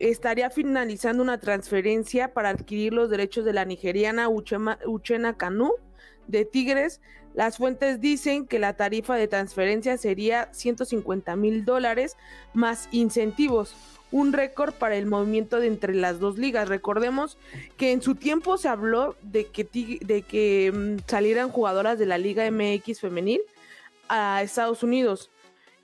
estaría 0.00 0.50
finalizando 0.50 1.22
una 1.22 1.38
transferencia 1.38 2.32
para 2.32 2.48
adquirir 2.48 2.92
los 2.92 3.10
derechos 3.10 3.44
de 3.44 3.52
la 3.52 3.64
nigeriana 3.64 4.28
Uchena 4.28 5.36
Kanu 5.36 5.72
de 6.26 6.44
Tigres. 6.44 7.00
Las 7.34 7.58
fuentes 7.58 8.00
dicen 8.00 8.46
que 8.46 8.58
la 8.58 8.74
tarifa 8.74 9.14
de 9.14 9.28
transferencia 9.28 9.96
sería 9.98 10.48
150 10.52 11.36
mil 11.36 11.64
dólares 11.64 12.16
más 12.54 12.88
incentivos 12.90 13.76
un 14.12 14.32
récord 14.32 14.74
para 14.74 14.96
el 14.96 15.06
movimiento 15.06 15.60
de 15.60 15.68
entre 15.68 15.94
las 15.94 16.18
dos 16.18 16.38
ligas. 16.38 16.68
Recordemos 16.68 17.38
que 17.76 17.92
en 17.92 18.02
su 18.02 18.14
tiempo 18.14 18.58
se 18.58 18.68
habló 18.68 19.16
de 19.22 19.46
que, 19.46 19.64
de 20.02 20.22
que 20.22 20.72
mm, 20.74 21.08
salieran 21.08 21.50
jugadoras 21.50 21.98
de 21.98 22.06
la 22.06 22.18
Liga 22.18 22.50
MX 22.50 23.00
femenil 23.00 23.40
a 24.08 24.42
Estados 24.42 24.82
Unidos. 24.82 25.30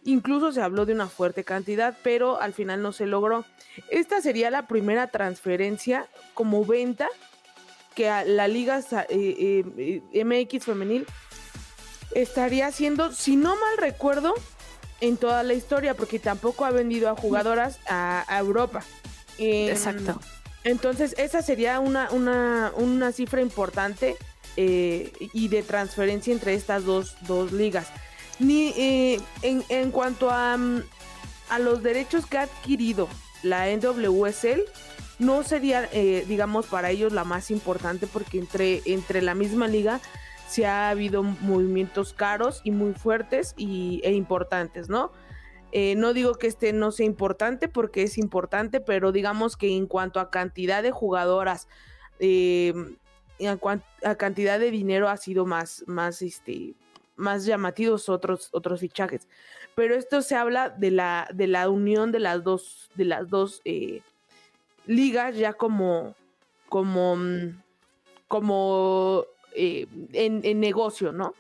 Incluso 0.07 0.53
se 0.53 0.63
habló 0.63 0.87
de 0.87 0.93
una 0.93 1.09
fuerte 1.09 1.43
cantidad, 1.43 1.97
pero 2.05 2.41
al 2.41 2.55
final 2.55 2.81
no 2.81 2.93
se 2.93 3.07
logró. 3.07 3.45
Esta 3.91 4.21
sería 4.21 4.53
la 4.53 4.69
primera 4.69 5.09
transferencia 5.09 6.07
como 6.33 6.65
venta 6.65 7.09
que 7.97 8.09
la 8.25 8.47
Liga 8.47 8.81
eh, 9.09 9.65
eh, 10.13 10.25
MX 10.25 10.65
femenil 10.65 11.07
estaría 12.15 12.69
haciendo, 12.69 13.13
si 13.13 13.35
no 13.35 13.57
mal 13.57 13.79
recuerdo, 13.79 14.35
en 15.01 15.17
toda 15.17 15.43
la 15.43 15.55
historia, 15.55 15.95
porque 15.95 16.21
tampoco 16.21 16.65
ha 16.65 16.71
vendido 16.71 17.11
a 17.11 17.17
jugadoras 17.17 17.81
a, 17.89 18.25
Europa. 18.39 18.85
Exacto. 19.39 20.21
Entonces, 20.63 21.17
esa 21.19 21.43
sería 21.43 21.81
una, 21.81 22.13
una, 22.13 22.73
una 22.77 23.11
cifra 23.11 23.41
importante 23.43 24.17
eh, 24.57 25.13
y 25.33 25.49
de 25.49 25.65
transferencia 25.65 26.33
entre 26.33 26.55
estas 26.55 26.85
dos, 26.85 27.17
dos 27.23 27.51
ligas. 27.51 27.89
Ni, 28.39 28.69
eh, 28.77 29.21
en, 29.43 29.65
en, 29.69 29.91
cuanto 29.91 30.31
a, 30.31 30.57
mm, 30.57 30.83
a 31.51 31.59
los 31.59 31.83
derechos 31.83 32.27
que 32.27 32.39
ha 32.39 32.43
adquirido 32.43 33.09
la 33.43 33.69
NWSL, 33.71 34.63
no 35.19 35.43
sería, 35.43 35.89
eh, 35.93 36.25
digamos, 36.29 36.67
para 36.67 36.91
ellos 36.91 37.13
la 37.13 37.25
más 37.25 37.51
importante 37.51 38.07
porque 38.07 38.39
entre, 38.39 38.83
entre 38.85 39.23
la 39.23 39.35
misma 39.35 39.67
liga 39.69 40.01
se 40.49 40.67
ha 40.67 40.91
habido 40.91 41.23
movimientos 41.23 42.13
caros 42.13 42.61
y 42.65 42.71
muy 42.71 42.93
fuertes 42.93 43.55
y, 43.57 44.01
e 44.05 44.13
importantes, 44.13 44.89
¿no? 44.89 45.13
Eh, 45.73 45.95
no 45.97 46.13
digo 46.13 46.35
que 46.35 46.47
este 46.47 46.73
no 46.73 46.93
sea 46.93 47.07
importante 47.07 47.69
porque 47.69 48.03
es 48.03 48.19
importante, 48.19 48.81
pero 48.81 49.11
digamos 49.11 49.57
que 49.57 49.77
en 49.77 49.87
cuanto 49.87 50.21
a 50.21 50.31
cantidad 50.31 50.83
de 50.83 50.93
jugadoras, 50.93 51.69
eh, 52.19 52.73
a, 54.05 54.15
cantidad 54.15 54.59
de 54.59 54.71
dinero 54.71 55.09
ha 55.09 55.17
sido 55.17 55.45
más, 55.45 55.83
más, 55.87 56.23
este, 56.23 56.75
más 57.17 57.45
llamativos 57.45 58.09
otros, 58.09 58.49
otros 58.53 58.81
fichajes. 58.81 59.27
Pero 59.75 59.95
esto 59.95 60.23
se 60.23 60.37
habla 60.37 60.71
de 60.71 60.91
la, 60.91 61.29
de 61.33 61.47
la 61.47 61.69
unión 61.69 62.13
de 62.13 62.21
las 62.21 62.43
dos, 62.45 62.91
de 62.95 63.05
las 63.05 63.29
dos 63.29 63.61
eh, 63.65 64.01
ligas 64.87 65.37
ya 65.37 65.53
como, 65.53 66.15
como, 66.69 67.17
mm, 67.17 67.63
como 68.29 69.25
eh, 69.55 69.87
en, 70.13 70.61
negocio, 70.61 71.13
¿no? 71.13 71.35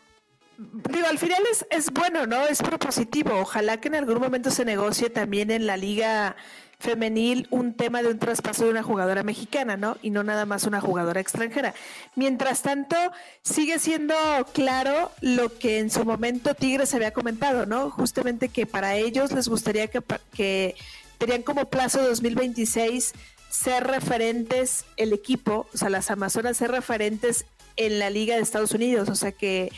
Digo, 0.58 1.06
al 1.06 1.18
final 1.18 1.42
es, 1.50 1.66
es 1.70 1.90
bueno, 1.92 2.26
¿no? 2.26 2.46
Es 2.46 2.62
propositivo. 2.62 3.38
Ojalá 3.40 3.78
que 3.78 3.88
en 3.88 3.96
algún 3.96 4.18
momento 4.18 4.50
se 4.50 4.64
negocie 4.64 5.10
también 5.10 5.50
en 5.50 5.66
la 5.66 5.76
liga 5.76 6.34
femenil 6.78 7.48
un 7.50 7.74
tema 7.74 8.02
de 8.02 8.08
un 8.10 8.18
traspaso 8.18 8.64
de 8.64 8.70
una 8.70 8.82
jugadora 8.82 9.22
mexicana, 9.22 9.76
¿no? 9.76 9.96
Y 10.02 10.10
no 10.10 10.22
nada 10.22 10.46
más 10.46 10.64
una 10.64 10.80
jugadora 10.80 11.20
extranjera. 11.20 11.74
Mientras 12.14 12.62
tanto, 12.62 12.96
sigue 13.42 13.78
siendo 13.78 14.14
claro 14.52 15.10
lo 15.20 15.56
que 15.58 15.78
en 15.78 15.90
su 15.90 16.04
momento 16.04 16.54
Tigres 16.54 16.94
había 16.94 17.12
comentado, 17.12 17.66
¿no? 17.66 17.90
Justamente 17.90 18.48
que 18.48 18.66
para 18.66 18.96
ellos 18.96 19.32
les 19.32 19.48
gustaría 19.48 19.88
que, 19.88 20.02
que 20.34 20.74
tenían 21.18 21.42
como 21.42 21.66
plazo 21.70 22.02
2026 22.02 23.14
ser 23.48 23.86
referentes 23.86 24.84
el 24.96 25.12
equipo, 25.12 25.66
o 25.72 25.76
sea, 25.76 25.88
las 25.88 26.10
Amazonas 26.10 26.58
ser 26.58 26.70
referentes 26.70 27.46
en 27.76 27.98
la 27.98 28.10
Liga 28.10 28.36
de 28.36 28.42
Estados 28.42 28.72
Unidos. 28.72 29.08
O 29.08 29.14
sea 29.14 29.32
que 29.32 29.72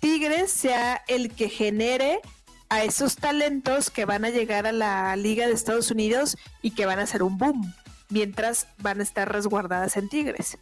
Tigres 0.00 0.50
sea 0.50 1.02
el 1.08 1.30
que 1.30 1.48
genere 1.48 2.20
a 2.68 2.84
esos 2.84 3.16
talentos 3.16 3.90
que 3.90 4.04
van 4.04 4.24
a 4.24 4.30
llegar 4.30 4.66
a 4.66 4.72
la 4.72 5.16
Liga 5.16 5.46
de 5.46 5.52
Estados 5.52 5.90
Unidos 5.90 6.36
y 6.62 6.72
que 6.72 6.86
van 6.86 6.98
a 6.98 7.06
ser 7.06 7.22
un 7.22 7.38
boom, 7.38 7.74
mientras 8.10 8.66
van 8.78 9.00
a 9.00 9.02
estar 9.02 9.30
resguardadas 9.32 9.96
en 9.96 10.08
Tigres. 10.08 10.58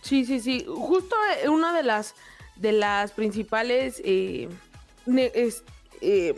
Sí, 0.00 0.24
sí, 0.24 0.40
sí. 0.40 0.64
Justo 0.68 1.14
eh, 1.42 1.48
una 1.48 1.72
de 1.72 1.82
las 1.82 2.14
de 2.56 2.72
las 2.72 3.12
principales 3.12 4.00
eh, 4.04 4.48
eh, 6.00 6.34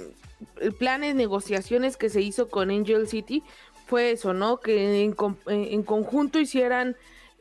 planes, 0.78 1.14
negociaciones 1.14 1.96
que 1.96 2.08
se 2.08 2.20
hizo 2.20 2.48
con 2.48 2.70
Angel 2.70 3.08
City 3.08 3.42
fue 3.86 4.12
eso, 4.12 4.32
¿no? 4.32 4.60
Que 4.60 5.04
en, 5.04 5.16
en 5.46 5.82
conjunto 5.82 6.38
hicieran 6.38 6.96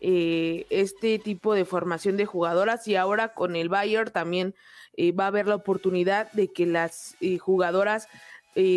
eh, 0.05 0.65
este 0.69 1.17
tipo 1.17 1.53
de 1.53 1.63
formación 1.63 2.17
de 2.17 2.25
jugadoras 2.25 2.85
y 2.89 2.97
ahora 2.97 3.33
con 3.33 3.55
el 3.55 3.69
Bayern 3.69 4.11
también 4.11 4.53
eh, 4.97 5.11
va 5.11 5.25
a 5.25 5.27
haber 5.27 5.47
la 5.47 5.55
oportunidad 5.55 6.31
de 6.31 6.49
que 6.49 6.65
las 6.65 7.15
eh, 7.21 7.37
jugadoras 7.37 8.07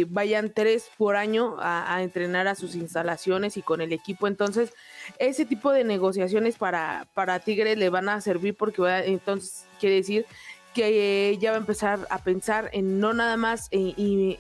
vayan 0.09 0.55
tres 0.55 0.89
por 0.97 1.17
año 1.17 1.57
a, 1.59 2.03
entrenar 2.03 2.49
a 2.49 2.55
sus 2.55 2.75
instalaciones 2.75 3.59
y 3.59 3.63
con 3.63 3.83
el 3.83 3.93
equipo. 3.93 4.27
Entonces, 4.27 4.73
ese 5.19 5.45
tipo 5.45 5.71
de 5.71 5.85
negociaciones 5.85 6.57
para, 6.57 7.07
para 7.13 7.41
Tigres 7.41 7.77
le 7.77 7.91
van 7.91 8.09
a 8.09 8.23
servir 8.23 8.57
porque 8.57 8.83
entonces 9.05 9.67
quiere 9.79 9.97
decir 9.97 10.25
que 10.73 11.37
ya 11.39 11.51
va 11.51 11.59
a 11.59 11.61
empezar 11.61 12.07
a 12.09 12.23
pensar 12.23 12.71
en 12.73 13.01
no 13.01 13.13
nada 13.13 13.37
más 13.37 13.69
y 13.71 14.39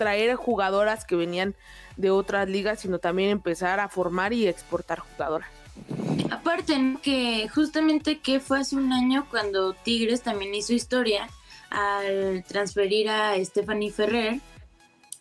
traer 0.00 0.34
jugadoras 0.34 1.04
que 1.04 1.14
venían 1.14 1.54
de 1.98 2.10
otras 2.10 2.48
ligas, 2.48 2.80
sino 2.80 3.00
también 3.00 3.28
empezar 3.28 3.80
a 3.80 3.90
formar 3.90 4.32
y 4.32 4.48
exportar 4.48 4.98
jugadoras. 4.98 5.59
Aparte, 6.30 6.96
que 7.02 7.48
justamente 7.48 8.18
que 8.18 8.40
fue 8.40 8.60
hace 8.60 8.76
un 8.76 8.92
año 8.92 9.26
cuando 9.30 9.74
Tigres 9.74 10.22
también 10.22 10.54
hizo 10.54 10.72
historia 10.72 11.28
al 11.70 12.44
transferir 12.46 13.08
a 13.08 13.42
Stephanie 13.44 13.90
Ferrer 13.90 14.40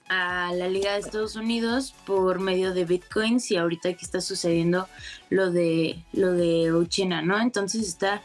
a 0.10 0.51
la 0.54 0.68
Liga 0.68 0.94
de 0.94 1.00
Estados 1.00 1.36
Unidos 1.36 1.94
por 2.06 2.39
medio 2.39 2.74
de 2.74 2.84
bitcoins 2.84 3.51
y 3.51 3.58
ahorita 3.58 3.94
que 3.94 4.04
está 4.04 4.22
sucediendo 4.22 4.88
lo 5.30 5.51
de 5.51 6.04
lo 6.13 6.34
de 6.34 6.74
Uchena, 6.74 7.22
¿no? 7.22 7.39
Entonces 7.39 7.88
está 7.88 8.24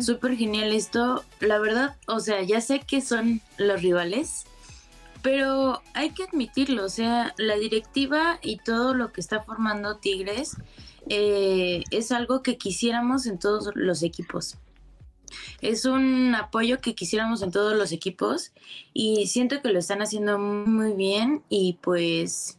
súper 0.00 0.36
genial 0.36 0.72
esto. 0.72 1.24
La 1.40 1.58
verdad, 1.58 1.96
o 2.06 2.20
sea, 2.20 2.42
ya 2.42 2.62
sé 2.62 2.80
que 2.80 3.02
son 3.02 3.42
los 3.58 3.82
rivales, 3.82 4.46
pero 5.20 5.82
hay 5.92 6.10
que 6.10 6.24
admitirlo, 6.24 6.84
o 6.86 6.88
sea, 6.88 7.34
la 7.36 7.56
directiva 7.56 8.38
y 8.42 8.56
todo 8.56 8.94
lo 8.94 9.12
que 9.12 9.20
está 9.20 9.42
formando 9.42 9.98
Tigres 9.98 10.56
eh, 11.08 11.82
es 11.90 12.12
algo 12.12 12.42
que 12.42 12.58
quisiéramos 12.58 13.26
en 13.26 13.38
todos 13.38 13.70
los 13.74 14.02
equipos. 14.02 14.58
Es 15.60 15.84
un 15.84 16.34
apoyo 16.34 16.80
que 16.80 16.94
quisiéramos 16.94 17.42
en 17.42 17.50
todos 17.50 17.76
los 17.76 17.92
equipos 17.92 18.52
y 18.92 19.26
siento 19.26 19.60
que 19.60 19.68
lo 19.70 19.78
están 19.78 20.02
haciendo 20.02 20.38
muy 20.38 20.92
bien 20.92 21.42
y 21.48 21.78
pues 21.82 22.58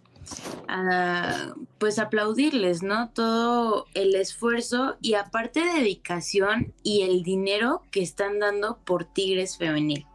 pues 1.77 1.99
aplaudirles, 1.99 2.83
¿no? 2.83 3.09
Todo 3.09 3.85
el 3.93 4.15
esfuerzo 4.15 4.97
y 5.01 5.13
aparte 5.13 5.61
dedicación 5.61 6.73
y 6.83 7.03
el 7.03 7.23
dinero 7.23 7.83
que 7.91 8.01
están 8.01 8.39
dando 8.39 8.77
por 8.83 9.05
Tigres 9.05 9.57
Femenil. 9.57 10.05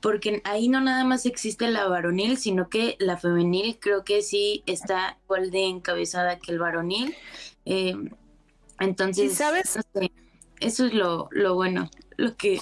Porque 0.00 0.42
ahí 0.44 0.68
no 0.68 0.80
nada 0.80 1.04
más 1.04 1.24
existe 1.24 1.70
la 1.70 1.88
varonil, 1.88 2.36
sino 2.36 2.68
que 2.68 2.96
la 2.98 3.16
femenil 3.16 3.78
creo 3.80 4.04
que 4.04 4.20
sí 4.20 4.62
está 4.66 5.18
igual 5.24 5.50
de 5.50 5.64
encabezada 5.64 6.38
que 6.38 6.52
el 6.52 6.58
varonil. 6.58 7.14
Eh, 7.64 7.94
entonces, 8.80 9.34
¿sabes? 9.34 9.78
eso 10.60 10.86
es 10.86 10.94
lo, 10.94 11.28
lo 11.32 11.54
bueno 11.54 11.90
lo 12.16 12.36
que 12.36 12.60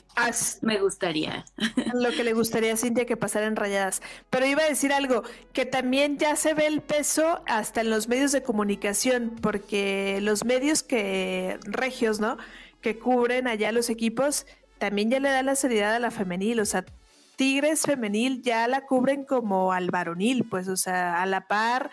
me 0.62 0.80
gustaría. 0.80 1.44
Lo 1.94 2.10
que 2.10 2.24
le 2.24 2.32
gustaría 2.32 2.72
a 2.72 2.76
Cintia 2.76 3.04
que 3.06 3.16
pasara 3.16 3.46
en 3.46 3.56
rayadas. 3.56 4.02
Pero 4.30 4.46
iba 4.46 4.62
a 4.62 4.68
decir 4.68 4.92
algo, 4.92 5.22
que 5.52 5.66
también 5.66 6.18
ya 6.18 6.36
se 6.36 6.54
ve 6.54 6.66
el 6.66 6.80
peso 6.80 7.42
hasta 7.46 7.82
en 7.82 7.90
los 7.90 8.08
medios 8.08 8.32
de 8.32 8.42
comunicación, 8.42 9.36
porque 9.40 10.20
los 10.22 10.44
medios 10.44 10.82
que 10.82 11.58
regios, 11.64 12.20
¿no? 12.20 12.38
Que 12.80 12.98
cubren 12.98 13.46
allá 13.46 13.72
los 13.72 13.90
equipos, 13.90 14.46
también 14.78 15.10
ya 15.10 15.20
le 15.20 15.28
dan 15.28 15.46
la 15.46 15.54
seriedad 15.54 15.94
a 15.94 15.98
la 15.98 16.10
femenil, 16.10 16.60
o 16.60 16.64
sea, 16.64 16.84
Tigres 17.36 17.82
femenil 17.82 18.42
ya 18.42 18.68
la 18.68 18.84
cubren 18.86 19.24
como 19.24 19.72
al 19.72 19.90
varonil, 19.90 20.44
pues, 20.44 20.68
o 20.68 20.76
sea, 20.76 21.22
a 21.22 21.26
la 21.26 21.48
par. 21.48 21.90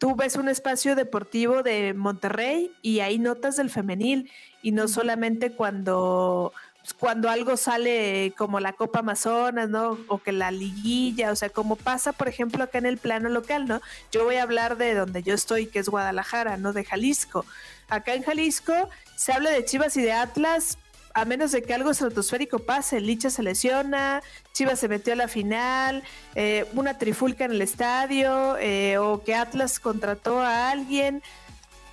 Tú 0.00 0.16
ves 0.16 0.36
un 0.36 0.48
espacio 0.48 0.96
deportivo 0.96 1.62
de 1.62 1.92
Monterrey 1.92 2.72
y 2.80 3.00
hay 3.00 3.18
notas 3.18 3.56
del 3.56 3.68
femenil 3.68 4.30
y 4.62 4.72
no 4.72 4.88
solamente 4.88 5.52
cuando 5.52 6.54
pues, 6.80 6.94
cuando 6.94 7.28
algo 7.28 7.58
sale 7.58 8.32
como 8.38 8.60
la 8.60 8.72
Copa 8.72 9.00
Amazonas, 9.00 9.68
¿no? 9.68 9.98
O 10.08 10.16
que 10.16 10.32
la 10.32 10.50
liguilla, 10.50 11.30
o 11.30 11.36
sea, 11.36 11.50
como 11.50 11.76
pasa, 11.76 12.12
por 12.12 12.28
ejemplo, 12.28 12.64
acá 12.64 12.78
en 12.78 12.86
el 12.86 12.96
plano 12.96 13.28
local, 13.28 13.66
¿no? 13.66 13.82
Yo 14.10 14.24
voy 14.24 14.36
a 14.36 14.42
hablar 14.42 14.78
de 14.78 14.94
donde 14.94 15.22
yo 15.22 15.34
estoy, 15.34 15.66
que 15.66 15.80
es 15.80 15.90
Guadalajara, 15.90 16.56
¿no? 16.56 16.72
De 16.72 16.82
Jalisco. 16.82 17.44
Acá 17.88 18.14
en 18.14 18.22
Jalisco 18.22 18.72
se 19.16 19.32
habla 19.34 19.50
de 19.50 19.66
Chivas 19.66 19.98
y 19.98 20.02
de 20.02 20.12
Atlas, 20.12 20.78
a 21.14 21.24
menos 21.24 21.52
de 21.52 21.62
que 21.62 21.74
algo 21.74 21.90
estratosférico 21.90 22.60
pase, 22.60 23.00
Licha 23.00 23.30
se 23.30 23.42
lesiona, 23.42 24.22
Chivas 24.52 24.78
se 24.78 24.88
metió 24.88 25.12
a 25.12 25.16
la 25.16 25.28
final, 25.28 26.02
eh, 26.34 26.66
una 26.74 26.98
trifulca 26.98 27.44
en 27.44 27.52
el 27.52 27.62
estadio, 27.62 28.56
eh, 28.58 28.98
o 28.98 29.22
que 29.22 29.34
Atlas 29.34 29.80
contrató 29.80 30.40
a 30.40 30.70
alguien. 30.70 31.22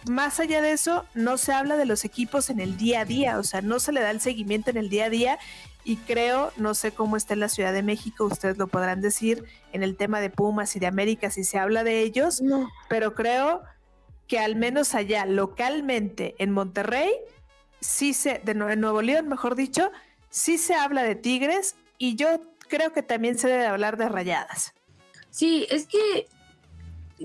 Más 0.07 0.39
allá 0.39 0.61
de 0.61 0.71
eso, 0.71 1.05
no 1.13 1.37
se 1.37 1.51
habla 1.51 1.75
de 1.77 1.85
los 1.85 2.05
equipos 2.05 2.49
en 2.49 2.59
el 2.59 2.77
día 2.77 3.01
a 3.01 3.05
día, 3.05 3.39
o 3.39 3.43
sea, 3.43 3.61
no 3.61 3.79
se 3.79 3.91
le 3.91 4.01
da 4.01 4.11
el 4.11 4.21
seguimiento 4.21 4.69
en 4.69 4.77
el 4.77 4.89
día 4.89 5.05
a 5.05 5.09
día 5.09 5.39
y 5.83 5.95
creo, 5.95 6.51
no 6.57 6.73
sé 6.73 6.91
cómo 6.91 7.15
está 7.15 7.33
en 7.33 7.39
la 7.39 7.49
Ciudad 7.49 7.71
de 7.71 7.81
México, 7.81 8.25
ustedes 8.25 8.57
lo 8.57 8.67
podrán 8.67 9.01
decir 9.01 9.45
en 9.71 9.83
el 9.83 9.95
tema 9.95 10.19
de 10.19 10.29
Pumas 10.29 10.75
y 10.75 10.79
de 10.79 10.87
América 10.87 11.29
si 11.29 11.43
se 11.43 11.59
habla 11.59 11.83
de 11.85 12.01
ellos, 12.01 12.41
pero 12.89 13.15
creo 13.15 13.63
que 14.27 14.37
al 14.37 14.57
menos 14.57 14.95
allá 14.95 15.25
localmente 15.25 16.35
en 16.39 16.51
Monterrey, 16.51 17.11
sí 17.79 18.13
se, 18.13 18.39
de 18.39 18.53
Nuevo 18.53 19.01
León, 19.01 19.27
mejor 19.27 19.55
dicho, 19.55 19.91
sí 20.29 20.57
se 20.57 20.75
habla 20.75 21.03
de 21.03 21.15
Tigres 21.15 21.75
y 21.97 22.15
yo 22.15 22.41
creo 22.67 22.93
que 22.93 23.03
también 23.03 23.37
se 23.37 23.47
debe 23.47 23.65
hablar 23.65 23.97
de 23.97 24.09
Rayadas. 24.09 24.73
Sí, 25.29 25.67
es 25.69 25.87
que, 25.87 26.27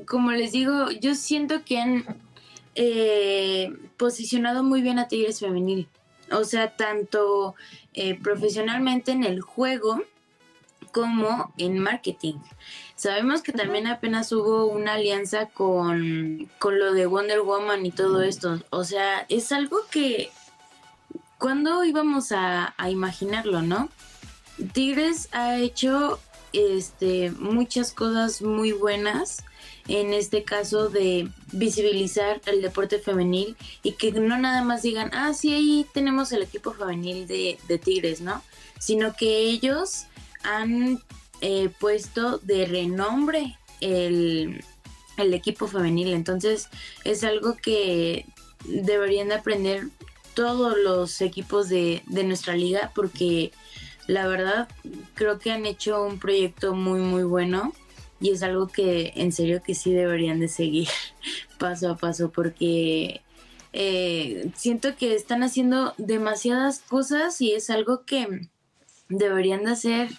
como 0.07 0.33
les 0.33 0.53
digo, 0.53 0.91
yo 0.91 1.15
siento 1.15 1.65
que 1.65 1.79
han 1.79 2.05
eh, 2.75 3.73
posicionado 3.97 4.63
muy 4.63 4.83
bien 4.83 4.99
a 4.99 5.09
Tigres 5.09 5.41
Femenil. 5.41 5.89
O 6.31 6.45
sea, 6.45 6.77
tanto 6.77 7.55
eh, 7.93 8.19
profesionalmente 8.19 9.13
en 9.13 9.25
el 9.25 9.41
juego 9.41 10.03
como 10.93 11.53
en 11.59 11.79
marketing. 11.79 12.35
Sabemos 12.97 13.43
que 13.43 13.53
también 13.53 13.87
apenas 13.87 14.31
hubo 14.33 14.67
una 14.67 14.95
alianza 14.95 15.47
con, 15.47 16.51
con 16.59 16.79
lo 16.79 16.93
de 16.93 17.07
Wonder 17.07 17.41
Woman 17.41 17.85
y 17.85 17.91
todo 17.91 18.23
esto. 18.23 18.61
O 18.71 18.85
sea, 18.85 19.27
es 19.29 19.53
algo 19.53 19.79
que... 19.91 20.31
¿Cuándo 21.43 21.83
íbamos 21.83 22.31
a, 22.31 22.73
imaginarlo, 22.89 23.63
no? 23.63 23.89
Tigres 24.73 25.29
ha 25.33 25.59
hecho 25.59 26.21
este, 26.53 27.33
muchas 27.33 27.93
cosas 27.93 28.43
muy 28.43 28.71
buenas 28.71 29.43
en 29.89 30.13
este 30.13 30.45
caso 30.45 30.89
de 30.89 31.29
visibilizar 31.51 32.41
el 32.47 32.63
deporte 32.63 33.01
femenil 33.01 33.57
y 33.83 33.95
que 33.95 34.13
no 34.13 34.39
nada 34.39 34.63
más 34.63 34.83
digan, 34.83 35.11
ah, 35.15 35.35
sí, 35.35 35.53
ahí 35.53 35.85
tenemos 35.93 36.31
el 36.31 36.43
equipo 36.43 36.75
femenil 36.75 37.27
de, 37.27 37.81
Tigres, 37.83 38.21
¿no? 38.21 38.41
Sino 38.79 39.17
que 39.17 39.39
ellos 39.39 40.05
han 40.45 41.03
eh, 41.41 41.71
puesto 41.81 42.39
de 42.39 42.67
renombre 42.67 43.59
el, 43.81 44.63
equipo 45.17 45.67
femenil. 45.67 46.13
Entonces 46.13 46.69
es 47.03 47.25
algo 47.25 47.57
que 47.57 48.27
deberían 48.65 49.31
de 49.31 49.35
aprender 49.35 49.89
todos 50.35 50.77
los 50.77 51.21
equipos 51.21 51.69
de, 51.69 52.03
de 52.07 52.25
nuestra 52.25 52.57
liga 52.57 52.93
porque 52.95 53.53
la 54.07 54.27
verdad 54.27 54.69
creo 55.15 55.39
que 55.39 55.53
han 55.53 55.67
hecho 55.67 56.03
un 56.05 56.19
proyecto 56.19 56.75
muy 56.75 57.01
muy 57.01 57.23
bueno 57.23 57.73
y 58.21 58.31
es 58.31 58.43
algo 58.43 58.69
que 58.69 59.13
en 59.17 59.33
serio 59.33 59.63
que 59.63 59.75
sí 59.75 59.93
deberían 59.93 60.41
de 60.41 60.49
seguir 60.49 60.89
paso 61.59 61.91
a 61.91 61.97
paso 61.97 62.31
porque 62.31 63.23
eh, 63.73 64.51
siento 64.55 64.97
que 64.97 65.15
están 65.15 65.43
haciendo 65.43 65.95
demasiadas 65.99 66.81
cosas 66.81 67.41
y 67.41 67.53
es 67.53 67.71
algo 67.71 68.05
que 68.05 68.49
deberían 69.09 69.65
de 69.65 69.71
hacer 69.71 70.11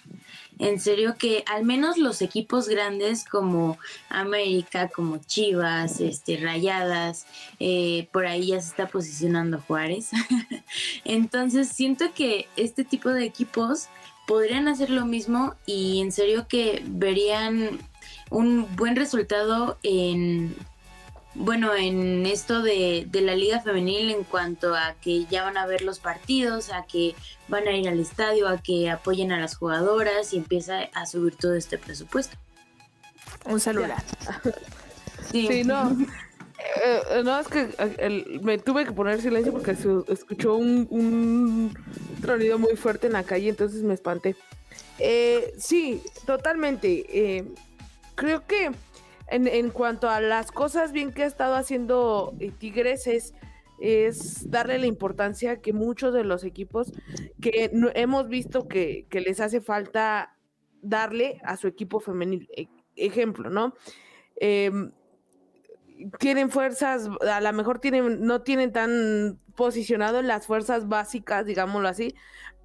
en 0.58 0.80
serio 0.80 1.16
que 1.18 1.44
al 1.46 1.64
menos 1.64 1.98
los 1.98 2.22
equipos 2.22 2.68
grandes 2.68 3.24
como 3.24 3.78
América, 4.08 4.88
como 4.88 5.18
Chivas, 5.18 6.00
este, 6.00 6.36
Rayadas, 6.36 7.26
eh, 7.60 8.08
por 8.12 8.26
ahí 8.26 8.48
ya 8.48 8.60
se 8.60 8.68
está 8.68 8.86
posicionando 8.86 9.60
Juárez. 9.60 10.10
Entonces 11.04 11.68
siento 11.68 12.12
que 12.14 12.46
este 12.56 12.84
tipo 12.84 13.10
de 13.10 13.24
equipos 13.24 13.88
podrían 14.26 14.68
hacer 14.68 14.90
lo 14.90 15.04
mismo 15.04 15.54
y 15.66 16.00
en 16.00 16.12
serio 16.12 16.46
que 16.48 16.82
verían 16.86 17.78
un 18.30 18.66
buen 18.76 18.96
resultado 18.96 19.78
en 19.82 20.54
bueno 21.34 21.74
en 21.74 22.26
esto 22.26 22.62
de, 22.62 23.08
la 23.12 23.34
liga 23.34 23.60
femenil 23.60 24.10
en 24.10 24.24
cuanto 24.24 24.74
a 24.74 24.94
que 25.00 25.24
ya 25.26 25.44
van 25.44 25.56
a 25.56 25.66
ver 25.66 25.82
los 25.82 25.98
partidos, 25.98 26.70
a 26.70 26.84
que 26.86 27.14
van 27.48 27.66
a 27.66 27.72
ir 27.72 27.88
al 27.88 28.00
estadio, 28.00 28.48
a 28.48 28.58
que 28.58 28.90
apoyen 28.90 29.32
a 29.32 29.40
las 29.40 29.56
jugadoras 29.56 30.32
y 30.32 30.38
empieza 30.38 30.80
a 30.94 31.06
subir 31.06 31.36
todo 31.36 31.54
este 31.54 31.78
presupuesto. 31.78 32.36
Un 33.46 33.60
celular. 33.60 34.02
Sí, 35.30 35.64
no. 35.64 35.96
Eh, 36.82 37.22
no, 37.22 37.38
es 37.38 37.48
que 37.48 38.40
me 38.42 38.56
tuve 38.58 38.86
que 38.86 38.92
poner 38.92 39.20
silencio 39.20 39.52
porque 39.52 39.74
se 39.74 39.88
escuchó 40.08 40.54
un, 40.54 40.86
un 40.88 41.76
tronido 42.22 42.58
muy 42.58 42.74
fuerte 42.74 43.06
en 43.08 43.12
la 43.12 43.22
calle, 43.22 43.50
entonces 43.50 43.82
me 43.82 43.92
espanté. 43.92 44.34
Eh, 44.98 45.54
sí, 45.58 46.02
totalmente. 46.26 47.04
Eh, 47.08 47.44
creo 48.14 48.46
que 48.46 48.70
en, 49.34 49.70
cuanto 49.70 50.08
a 50.08 50.20
las 50.20 50.52
cosas 50.52 50.92
bien 50.92 51.12
que 51.12 51.24
ha 51.24 51.26
estado 51.26 51.56
haciendo 51.56 52.34
eh, 52.38 52.52
Tigres 52.56 53.06
es, 53.06 53.34
es 53.80 54.48
darle 54.50 54.78
la 54.78 54.86
importancia 54.86 55.60
que 55.60 55.72
muchos 55.72 56.14
de 56.14 56.24
los 56.24 56.44
equipos 56.44 56.92
que 57.40 57.70
hemos 57.94 58.28
visto 58.28 58.68
que, 58.68 59.06
les 59.10 59.40
hace 59.40 59.60
falta 59.60 60.36
darle 60.82 61.40
a 61.44 61.56
su 61.56 61.66
equipo 61.66 61.98
femenil. 61.98 62.48
E, 62.56 62.68
ejemplo, 62.96 63.50
¿no? 63.50 63.74
Em, 64.36 64.92
tienen 66.20 66.50
fuerzas, 66.50 67.08
a 67.28 67.40
lo 67.40 67.52
mejor 67.52 67.80
tienen, 67.80 68.24
no 68.24 68.42
tienen 68.42 68.72
tan 68.72 69.40
posicionado 69.56 70.20
en 70.20 70.28
las 70.28 70.46
fuerzas 70.46 70.88
básicas, 70.88 71.46
digámoslo 71.46 71.88
así, 71.88 72.14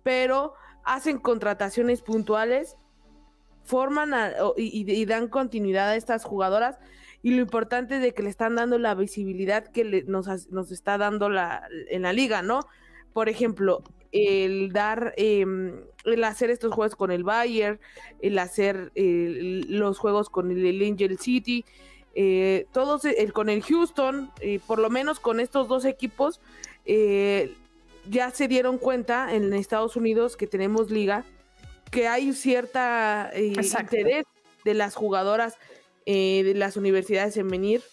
pero 0.03 0.53
hacen 0.83 1.17
contrataciones 1.17 2.01
puntuales 2.01 2.77
forman 3.69 4.11
y, 4.57 5.05
dan 5.05 5.27
continuidad 5.27 5.89
a 5.89 5.95
estas 5.95 6.25
jugadoras 6.25 6.79
y 7.21 7.31
lo 7.31 7.41
importante 7.41 7.97
es 7.97 8.01
de 8.01 8.13
que 8.13 8.23
le 8.23 8.29
están 8.29 8.55
dando 8.55 8.79
la 8.79 8.95
visibilidad 8.95 9.67
que 9.67 10.03
nos, 10.07 10.27
está 10.71 10.97
dando 10.97 11.29
la, 11.29 11.67
en 11.89 12.01
la 12.01 12.13
liga, 12.13 12.41
¿no? 12.41 12.61
Por 13.13 13.29
ejemplo, 13.29 13.83
el 14.11 14.71
dar, 14.73 15.13
em, 15.17 15.81
el 16.03 16.23
hacer 16.23 16.49
estos 16.49 16.73
juegos 16.73 16.95
con 16.95 17.11
el 17.11 17.23
Bayern, 17.23 17.79
el 18.21 18.39
hacer 18.39 18.91
los 18.95 19.99
juegos 19.99 20.29
con 20.31 20.49
el, 20.49 20.81
Angel 20.81 21.19
City, 21.19 21.63
eh, 22.15 22.65
todos 22.71 23.05
el, 23.05 23.33
con 23.33 23.49
el 23.49 23.61
Houston, 23.61 24.31
eh, 24.41 24.59
por 24.65 24.79
lo 24.79 24.89
menos 24.89 25.19
con 25.19 25.39
estos 25.39 25.67
dos 25.67 25.85
equipos, 25.85 26.41
eh, 26.85 27.53
ya 28.09 28.31
se 28.31 28.47
dieron 28.47 28.79
cuenta 28.79 29.35
en 29.35 29.53
Estados 29.53 29.95
Unidos 29.95 30.35
que 30.35 30.47
tenemos 30.47 30.89
liga 30.89 31.23
que 31.91 32.07
hay 32.07 32.33
cierta 32.33 33.29
eh, 33.33 33.53
interés 33.55 34.25
de 34.63 34.73
las 34.73 34.95
jugadoras 34.95 35.55
eh, 36.05 36.43
de 36.43 36.53
las 36.53 36.77
universidades 36.77 37.37
en 37.37 37.47
venir 37.49 37.83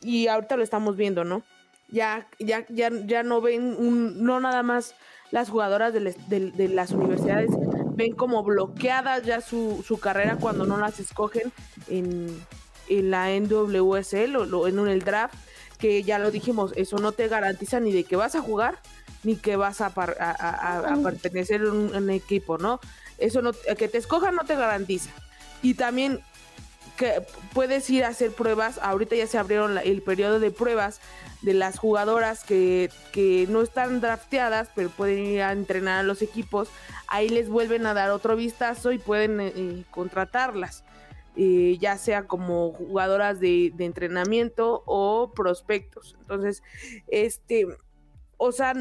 y 0.00 0.28
ahorita 0.28 0.56
lo 0.56 0.62
estamos 0.62 0.96
viendo, 0.96 1.24
¿no? 1.24 1.42
Ya, 1.88 2.26
ya, 2.38 2.64
ya, 2.68 2.90
ya 3.04 3.22
no 3.22 3.40
ven, 3.40 3.76
un, 3.78 4.24
no 4.24 4.40
nada 4.40 4.62
más 4.62 4.94
las 5.30 5.50
jugadoras 5.50 5.92
de, 5.92 6.68
las 6.68 6.90
universidades 6.92 7.50
ven 7.94 8.14
como 8.14 8.42
bloqueadas 8.42 9.24
ya 9.24 9.40
su, 9.40 9.82
su, 9.86 9.98
carrera 9.98 10.36
cuando 10.36 10.66
no 10.66 10.76
las 10.78 11.00
escogen 11.00 11.52
en, 11.88 12.44
en 12.88 13.10
la 13.10 13.28
NWSL 13.38 14.36
o, 14.36 14.68
en 14.68 14.88
el 14.88 15.00
draft, 15.00 15.34
que 15.78 16.02
ya 16.02 16.18
lo 16.18 16.30
dijimos, 16.30 16.72
eso 16.76 16.98
no 16.98 17.12
te 17.12 17.28
garantiza 17.28 17.80
ni 17.80 17.92
de 17.92 18.04
que 18.04 18.16
vas 18.16 18.34
a 18.34 18.42
jugar 18.42 18.78
ni 19.24 19.36
que 19.36 19.56
vas 19.56 19.80
a, 19.80 19.86
a, 19.86 20.96
pertenecer 21.02 21.62
a 21.62 21.72
un, 21.72 22.10
equipo, 22.10 22.58
¿no? 22.58 22.80
Eso 23.18 23.42
no, 23.42 23.52
que 23.52 23.88
te 23.88 23.98
escojan 23.98 24.34
no 24.34 24.44
te 24.44 24.56
garantiza. 24.56 25.10
Y 25.62 25.74
también 25.74 26.20
que 26.96 27.22
puedes 27.52 27.88
ir 27.90 28.04
a 28.04 28.08
hacer 28.08 28.32
pruebas, 28.32 28.78
ahorita 28.82 29.16
ya 29.16 29.26
se 29.26 29.38
abrieron 29.38 29.78
el 29.78 30.02
periodo 30.02 30.40
de 30.40 30.50
pruebas 30.50 31.00
de 31.40 31.54
las 31.54 31.78
jugadoras 31.78 32.44
que, 32.44 32.90
que, 33.12 33.46
no 33.48 33.62
están 33.62 34.00
drafteadas, 34.00 34.68
pero 34.74 34.90
pueden 34.90 35.26
ir 35.26 35.42
a 35.42 35.52
entrenar 35.52 36.00
a 36.00 36.02
los 36.02 36.22
equipos, 36.22 36.68
ahí 37.08 37.28
les 37.28 37.48
vuelven 37.48 37.86
a 37.86 37.94
dar 37.94 38.10
otro 38.10 38.36
vistazo 38.36 38.92
y 38.92 38.98
pueden 38.98 39.40
eh, 39.40 39.52
eh, 39.56 39.84
contratarlas, 39.90 40.84
eh, 41.36 41.78
ya 41.80 41.98
sea 41.98 42.26
como 42.26 42.72
jugadoras 42.72 43.40
de, 43.40 43.72
de, 43.74 43.86
entrenamiento 43.86 44.82
o 44.86 45.32
prospectos. 45.34 46.16
Entonces, 46.20 46.62
este, 47.08 47.66
o 48.36 48.52
sea, 48.52 48.74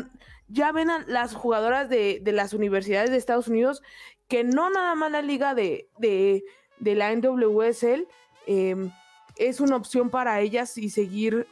ya 0.52 0.72
ven 0.72 0.90
a 0.90 1.04
las 1.08 1.34
jugadoras 1.34 1.90
de, 1.90 2.20
de 2.22 2.32
las 2.32 2.54
universidades 2.54 3.10
de 3.10 3.18
Estados 3.18 3.48
Unidos 3.48 3.82
que 4.28 4.44
no 4.44 4.70
nada 4.70 4.96
más 4.96 5.12
la 5.12 5.22
liga 5.22 5.54
de, 5.54 5.90
de, 5.98 6.44
de 6.80 6.96
la 6.96 7.14
NWSL 7.16 8.08
em, 8.48 8.92
es 9.38 9.60
una 9.60 9.76
opción 9.76 10.10
para 10.10 10.40
ellas 10.42 10.78
y 10.78 10.90
seguir 10.90 11.48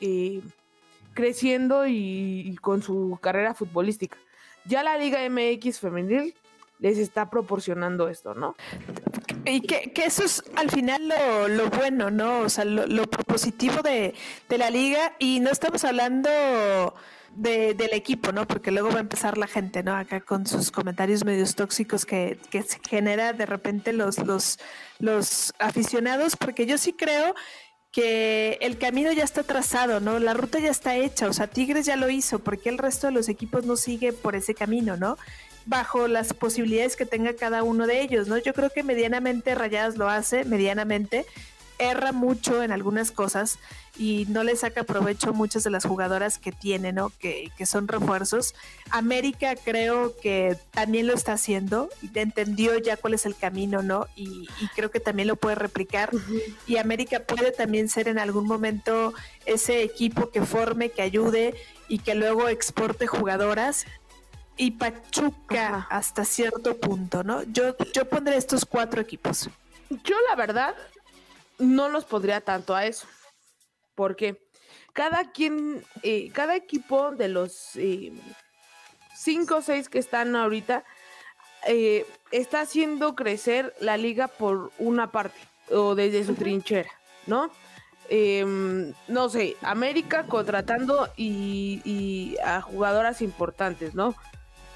creciendo 1.13 1.85
y, 1.87 2.55
con 2.61 2.81
su 2.81 3.17
carrera 3.21 3.53
futbolística. 3.53 4.17
Ya 4.65 4.83
la 4.83 4.97
Liga 4.97 5.19
MX 5.29 5.79
femenil 5.79 6.33
les 6.79 6.97
está 6.97 7.29
proporcionando 7.29 8.07
esto, 8.07 8.33
¿no? 8.33 8.55
Y 9.45 9.61
que, 9.61 9.91
eso 10.05 10.23
es 10.23 10.43
al 10.55 10.69
final 10.69 11.13
lo, 11.49 11.69
bueno, 11.69 12.09
¿no? 12.09 12.41
O 12.41 12.49
sea, 12.49 12.63
lo, 12.63 13.03
propositivo 13.07 13.81
de, 13.81 14.13
la 14.49 14.69
liga 14.69 15.15
y 15.19 15.39
no 15.39 15.49
estamos 15.49 15.83
hablando 15.83 16.29
del 17.35 17.93
equipo, 17.93 18.31
¿no? 18.31 18.47
Porque 18.47 18.71
luego 18.71 18.89
va 18.89 18.97
a 18.97 19.01
empezar 19.01 19.37
la 19.37 19.47
gente, 19.47 19.83
¿no? 19.83 19.95
Acá 19.95 20.21
con 20.21 20.45
sus 20.45 20.71
comentarios 20.71 21.23
medios 21.23 21.55
tóxicos 21.55 22.05
que, 22.05 22.37
que 22.49 22.63
se 22.63 22.79
genera 22.87 23.33
de 23.33 23.45
repente 23.45 23.93
los, 23.93 24.17
los, 24.19 24.59
los 24.99 25.53
aficionados, 25.59 26.35
porque 26.35 26.65
yo 26.65 26.77
sí 26.77 26.93
creo 26.93 27.35
que 27.91 28.57
el 28.61 28.77
camino 28.77 29.11
ya 29.11 29.23
está 29.23 29.43
trazado, 29.43 29.99
¿no? 29.99 30.19
La 30.19 30.33
ruta 30.33 30.59
ya 30.59 30.69
está 30.69 30.95
hecha, 30.95 31.27
o 31.27 31.33
sea, 31.33 31.47
Tigres 31.47 31.85
ya 31.85 31.95
lo 31.95 32.09
hizo, 32.09 32.39
porque 32.39 32.69
el 32.69 32.77
resto 32.77 33.07
de 33.07 33.13
los 33.13 33.29
equipos 33.29 33.65
no 33.65 33.77
sigue 33.77 34.13
por 34.13 34.35
ese 34.35 34.53
camino, 34.53 34.95
¿no? 34.95 35.17
Bajo 35.65 36.07
las 36.07 36.33
posibilidades 36.33 36.95
que 36.95 37.05
tenga 37.05 37.33
cada 37.33 37.63
uno 37.63 37.87
de 37.87 38.01
ellos, 38.01 38.27
¿no? 38.27 38.37
Yo 38.37 38.53
creo 38.53 38.69
que 38.69 38.83
medianamente 38.83 39.55
Rayadas 39.55 39.97
lo 39.97 40.07
hace, 40.07 40.45
medianamente, 40.45 41.25
erra 41.79 42.11
mucho 42.11 42.61
en 42.61 42.71
algunas 42.71 43.11
cosas 43.11 43.57
y 43.97 44.25
no 44.29 44.43
le 44.43 44.55
saca 44.55 44.83
provecho 44.83 45.33
muchas 45.33 45.63
de 45.63 45.69
las 45.69 45.85
jugadoras 45.85 46.37
que 46.37 46.51
tiene, 46.51 46.93
¿no? 46.93 47.11
Que, 47.19 47.51
son 47.65 47.87
refuerzos. 47.87 48.53
América 48.91 49.55
creo 49.55 50.15
que 50.21 50.57
también 50.71 51.07
lo 51.07 51.13
está 51.13 51.33
haciendo, 51.33 51.89
entendió 52.13 52.77
ya 52.77 52.97
cuál 52.97 53.13
es 53.13 53.25
el 53.25 53.35
camino, 53.35 53.81
¿no? 53.81 54.07
Y, 54.15 54.47
creo 54.75 54.91
que 54.91 54.99
también 54.99 55.27
lo 55.27 55.35
puede 55.35 55.55
replicar. 55.55 56.11
Y 56.67 56.77
América 56.77 57.21
puede 57.21 57.51
también 57.51 57.89
ser 57.89 58.07
en 58.07 58.19
algún 58.19 58.45
momento 58.45 59.13
ese 59.45 59.83
equipo 59.83 60.29
que 60.29 60.43
forme, 60.43 60.89
que 60.89 61.01
ayude 61.01 61.55
y 61.87 61.99
que 61.99 62.15
luego 62.15 62.47
exporte 62.47 63.07
jugadoras. 63.07 63.85
Y 64.55 64.71
Pachuca 64.71 65.87
hasta 65.89 66.25
cierto 66.25 66.77
punto, 66.77 67.23
¿no? 67.23 67.43
Yo, 67.43 67.75
yo 67.93 68.07
pondré 68.07 68.35
estos 68.37 68.65
cuatro 68.65 69.01
equipos. 69.01 69.49
Yo 69.89 70.15
la 70.29 70.35
verdad 70.35 70.75
no 71.59 71.89
los 71.89 72.05
podría 72.05 72.41
tanto 72.41 72.75
a 72.75 72.85
eso. 72.85 73.07
Porque 73.95 74.49
cada 74.93 75.31
quien, 75.31 75.83
eh, 76.03 76.31
cada 76.31 76.55
equipo 76.55 77.11
de 77.11 77.27
los 77.27 77.75
eh, 77.75 78.13
cinco 79.15 79.57
o 79.57 79.61
seis 79.61 79.89
que 79.89 79.99
están 79.99 80.35
ahorita 80.35 80.83
eh, 81.67 82.05
está 82.31 82.61
haciendo 82.61 83.15
crecer 83.15 83.75
la 83.79 83.97
liga 83.97 84.27
por 84.27 84.71
una 84.79 85.11
parte 85.11 85.39
o 85.69 85.93
desde 85.95 86.23
su 86.23 86.35
trinchera, 86.35 86.89
¿no? 87.27 87.51
Em, 88.09 88.93
no 89.07 89.29
sé, 89.29 89.55
América 89.61 90.25
contratando 90.25 91.09
y, 91.15 92.35
a 92.43 92.61
jugadoras 92.61 93.21
importantes, 93.21 93.93
¿no? 93.93 94.15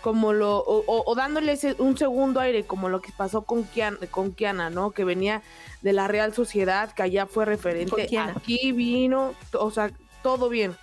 Como 0.04 0.34
lo, 0.34 0.58
o, 0.58 1.04
o, 1.10 1.16
dándoles 1.16 1.63
un 1.78 1.98
segundo 1.98 2.42
aire, 2.42 2.66
como 2.66 2.89
lo 2.89 3.02
que 3.02 3.13
pasó 3.16 3.44
con 3.44 3.63
Kiana, 3.63 3.98
con 4.12 4.34
Kiana, 4.34 4.70
¿no? 4.70 4.92
Que 4.92 5.06
venía 5.06 5.42
de 5.82 5.94
la 5.94 6.10
Real 6.10 6.34
Sociedad, 6.34 6.92
que 6.92 7.04
allá 7.04 7.26
fue 7.26 7.46
referente. 7.46 8.10
Aquí 8.20 8.74
vino, 8.74 9.34
o 9.54 9.72
sea, 9.72 9.92
todo 10.22 10.50
bien. 10.50 10.76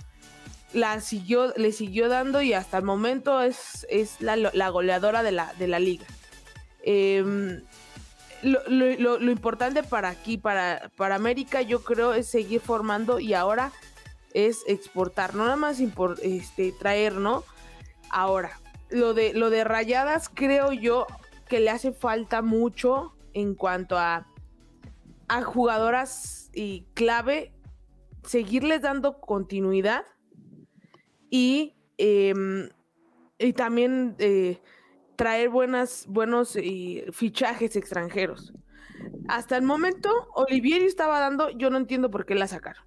La 0.73 1.01
siguió, 1.01 1.53
le 1.57 1.73
siguió 1.73 2.09
dando 2.09 2.41
y 2.41 2.55
hasta 2.55 2.79
el 2.79 2.85
momento 2.85 3.43
es, 3.43 3.87
es 3.91 4.23
la, 4.23 4.69
goleadora 4.71 5.23
de 5.23 5.33
la, 5.33 5.53
de 5.59 5.69
la 5.69 5.81
liga. 5.81 6.07
Em, 6.83 7.63
lo, 8.43 9.31
importante 9.31 9.83
para 9.83 10.09
aquí, 10.09 10.39
para, 10.39 10.91
para 10.97 11.17
América, 11.17 11.61
yo 11.61 11.83
creo, 11.83 12.15
es 12.15 12.27
seguir 12.29 12.61
formando 12.61 13.21
y 13.21 13.35
ahora 13.35 13.71
es 14.33 14.63
exportar, 14.67 15.35
no 15.35 15.45
nada 15.45 15.57
más 15.57 15.81
este, 15.81 16.73
traer, 16.73 17.15
¿no? 17.15 17.45
Ahora, 18.09 18.60
lo 18.91 19.15
de, 19.15 19.33
lo 19.35 19.51
de 19.51 19.65
rayadas, 19.65 20.29
creo 20.29 20.73
yo 20.73 21.07
que 21.49 21.61
le 21.61 21.71
hace 21.71 21.93
falta 21.93 22.43
mucho 22.43 23.15
en 23.33 23.55
cuanto 23.55 23.99
a 23.99 24.27
a 25.31 25.43
jugadoras 25.43 26.51
y 26.53 26.87
clave 26.95 27.53
seguirles 28.25 28.83
dando 28.83 29.21
continuidad 29.21 30.05
y, 31.31 31.77
em, 31.99 32.69
y 33.39 33.53
también 33.53 34.17
eh, 34.19 34.61
traer 35.15 35.49
buenas, 35.49 36.05
buenos 36.09 36.57
eh, 36.57 37.07
fichajes 37.13 37.77
extranjeros. 37.77 38.53
Hasta 39.29 39.57
el 39.57 39.63
momento, 39.63 40.11
Olivieri 40.35 40.87
estaba 40.87 41.21
dando, 41.21 41.51
yo 41.51 41.71
no 41.71 41.77
entiendo 41.77 42.11
por 42.11 42.27
qué 42.27 42.35
la 42.35 42.49
sacaron. 42.49 42.85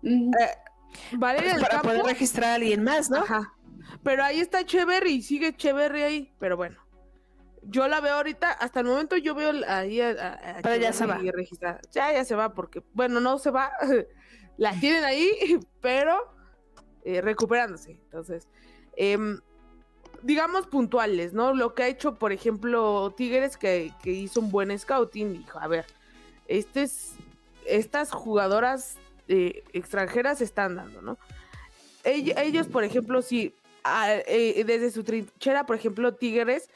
Mm. 0.00 0.30
Eh, 0.40 1.18
Valeria 1.18 1.56
pues 1.56 1.68
para 1.68 1.82
poder 1.82 2.02
registrar 2.02 2.52
a 2.52 2.54
alguien 2.54 2.82
más, 2.82 3.10
¿no? 3.10 3.18
Ajá. 3.18 3.52
Pero 4.04 4.22
ahí 4.22 4.38
está 4.38 4.64
Cheverry 4.64 5.14
y 5.14 5.22
sigue 5.22 5.56
Cheverry 5.56 6.02
ahí, 6.02 6.34
pero 6.38 6.56
bueno 6.56 6.84
yo 7.68 7.88
la 7.88 8.00
veo 8.00 8.14
ahorita, 8.14 8.52
hasta 8.52 8.80
el 8.80 8.86
momento 8.86 9.16
yo 9.16 9.34
veo 9.34 9.52
ahí 9.68 10.00
a, 10.00 10.60
Pero 10.62 10.76
ya 10.76 10.92
se 10.92 11.06
va. 11.06 11.20
Ya, 11.92 12.12
ya 12.12 12.24
se 12.24 12.34
va 12.34 12.54
porque, 12.54 12.82
bueno, 12.92 13.20
no 13.20 13.38
se 13.38 13.50
va, 13.50 13.72
la 14.56 14.78
tienen 14.78 15.04
ahí, 15.04 15.30
pero 15.80 16.16
eh, 17.04 17.20
recuperándose. 17.20 17.92
Entonces, 17.92 18.48
em, 18.96 19.40
digamos 20.22 20.66
puntuales, 20.66 21.32
¿no? 21.32 21.54
Lo 21.54 21.74
que 21.74 21.84
ha 21.84 21.88
hecho, 21.88 22.14
por 22.16 22.32
ejemplo, 22.32 23.12
Tigres, 23.16 23.56
que, 23.56 23.92
que 24.02 24.10
hizo 24.10 24.40
un 24.40 24.50
buen 24.50 24.76
scouting, 24.78 25.32
dijo, 25.32 25.58
a 25.58 25.68
ver, 25.68 25.86
este 26.46 26.82
es, 26.82 27.14
estas 27.66 28.10
jugadoras 28.12 28.96
eh, 29.28 29.64
extranjeras 29.72 30.40
están 30.40 30.76
dando, 30.76 31.00
¿no? 31.02 31.18
Ellos, 32.04 32.66
por 32.66 32.84
ejemplo, 32.84 33.22
sí, 33.22 33.54
eh, 33.84 34.64
desde 34.66 34.90
su 34.90 35.04
trinchera, 35.04 35.66
por 35.66 35.76
ejemplo, 35.76 36.14
Tigres 36.14 36.68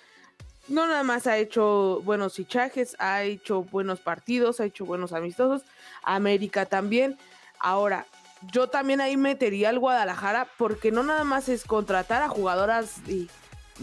no 0.69 0.87
nada 0.87 1.03
más 1.03 1.27
ha 1.27 1.37
hecho 1.39 2.03
buenos 2.05 2.35
fichajes, 2.35 2.95
ha 2.99 3.23
hecho 3.23 3.63
buenos 3.63 4.01
partidos, 4.01 4.61
ha 4.61 4.65
hecho 4.65 4.85
buenos 4.85 5.13
amistosos, 5.13 5.63
América 6.03 6.67
también. 6.67 7.19
Ahora, 7.59 8.07
yo 8.53 8.69
también 8.69 9.01
ahí 9.01 9.17
metería 9.17 9.71
al 9.71 9.79
Guadalajara 9.79 10.47
porque 10.59 10.93
no 10.93 11.03
nada 11.03 11.25
más 11.25 11.49
es 11.49 11.65
contratar 11.65 12.23
a 12.23 12.29
jugadoras 12.29 13.01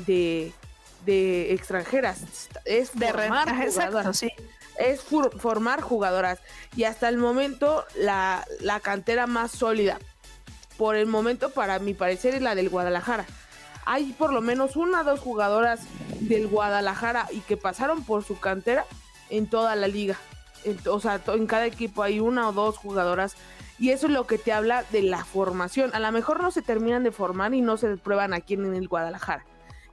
de, 0.05 0.53
de, 1.05 1.53
extranjeras, 1.53 2.49
es 2.63 2.91
formar 2.91 3.67
jugadoras. 3.67 4.23
Es 4.77 5.01
formar 5.01 5.81
jugadoras. 5.81 6.39
Y 6.75 6.83
hasta 6.83 7.07
el 7.07 7.17
momento 7.17 7.85
la, 7.95 8.45
la 8.59 8.81
cantera 8.81 9.25
más 9.25 9.51
sólida, 9.51 9.99
por 10.77 10.95
el 10.95 11.07
momento 11.07 11.49
para 11.49 11.79
mi 11.79 11.93
parecer, 11.93 12.35
es 12.35 12.41
la 12.41 12.55
del 12.55 12.69
Guadalajara 12.69 13.25
hay 13.85 14.13
por 14.13 14.33
lo 14.33 14.41
menos 14.41 14.75
una 14.75 15.01
o 15.01 15.03
dos 15.03 15.19
jugadoras 15.19 15.81
del 16.19 16.47
Guadalajara 16.47 17.27
y 17.31 17.39
que 17.41 17.55
pasaron 17.55 18.03
por 18.03 18.23
su 18.23 18.39
cantera 18.39 18.85
en 19.29 19.47
toda 19.47 19.75
la 19.75 19.87
liga. 19.87 20.17
o 20.89 20.99
sea, 20.99 21.21
en 21.27 21.45
cada 21.45 21.67
equipo 21.67 22.01
hay 22.03 22.19
una 22.19 22.49
o 22.49 22.51
dos 22.51 22.77
jugadoras 22.77 23.35
y 23.77 23.91
eso 23.91 24.07
es 24.07 24.13
lo 24.13 24.25
que 24.25 24.37
te 24.37 24.51
habla 24.51 24.83
de 24.91 25.03
la 25.03 25.23
formación. 25.23 25.91
A 25.93 25.99
lo 25.99 26.11
mejor 26.11 26.41
no 26.41 26.49
se 26.49 26.63
terminan 26.63 27.03
de 27.03 27.11
formar 27.11 27.53
y 27.53 27.61
no 27.61 27.77
se 27.77 27.97
prueban 27.97 28.33
aquí 28.33 28.55
en 28.55 28.73
el 28.73 28.87
Guadalajara. 28.87 29.45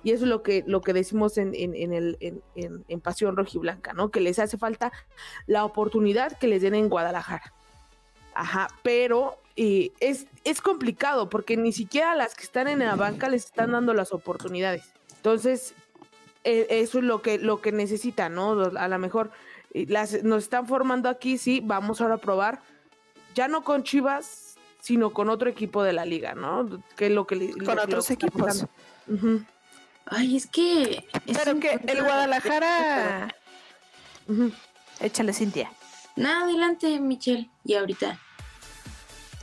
Y 0.05 0.11
eso 0.11 0.25
es 0.25 0.31
lo 0.31 0.43
que, 0.43 0.65
lo 0.67 0.81
que 0.81 0.93
decimos 0.93 1.39
en, 1.39 1.55
en, 1.55 1.93
el, 1.93 2.17
en, 2.21 2.43
en 2.89 3.01
Pasión 3.01 3.37
Rojiblanca, 3.37 3.93
¿no? 3.93 4.11
Que 4.11 4.21
les 4.21 4.39
hace 4.41 4.59
falta 4.59 4.91
la 5.47 5.65
oportunidad 5.65 6.37
que 6.39 6.49
les 6.49 6.63
den 6.63 6.75
en 6.75 6.89
Guadalajara. 6.89 7.53
Ajá, 8.35 8.69
pero 8.83 9.42
y 9.55 9.93
es, 10.01 10.27
es 10.45 10.61
complicado 10.61 11.29
porque 11.29 11.57
ni 11.57 11.73
siquiera 11.73 12.15
las 12.15 12.35
que 12.35 12.45
están 12.45 12.69
en 12.69 12.81
la 12.81 12.97
banca 12.97 13.29
les 13.29 13.45
están 13.45 13.73
dando 13.73 13.95
las 13.95 14.13
oportunidades. 14.13 14.85
Entonces, 15.17 15.75
e, 16.45 16.67
eso 16.71 16.99
es 16.99 17.05
lo 17.05 17.23
que, 17.23 17.39
lo 17.39 17.61
que 17.61 17.73
necesitan, 17.73 18.35
¿no? 18.35 18.63
A 18.63 18.89
lo 18.89 18.99
mejor 18.99 19.31
las, 19.75 20.23
nos 20.23 20.45
están 20.45 20.67
formando 20.67 21.09
aquí, 21.09 21.39
sí, 21.39 21.61
vamos 21.63 22.01
ahora 22.01 22.15
a 22.15 22.19
probar, 22.19 22.61
ya 23.35 23.49
no 23.49 23.63
con 23.63 23.83
Chivas, 23.83 24.57
sino 24.81 25.13
con 25.13 25.29
otro 25.29 25.49
equipo 25.49 25.83
de 25.83 25.93
la 25.93 26.05
liga, 26.05 26.35
¿no? 26.35 26.83
Que 26.97 27.07
es 27.07 27.13
lo 27.13 27.27
que 27.27 27.53
con 27.65 27.79
otros 27.79 28.11
equipos. 28.11 28.67
Ay, 30.07 30.37
es 30.37 30.47
que. 30.47 31.07
Pero 31.27 31.61
que 31.61 31.79
el 31.87 32.03
Guadalajara. 32.03 33.35
Échale, 35.01 35.33
Cintia. 35.33 35.73
No, 36.17 36.45
adelante, 36.45 36.99
Michelle. 36.99 37.49
Y 37.65 37.75
ahorita. 37.75 38.19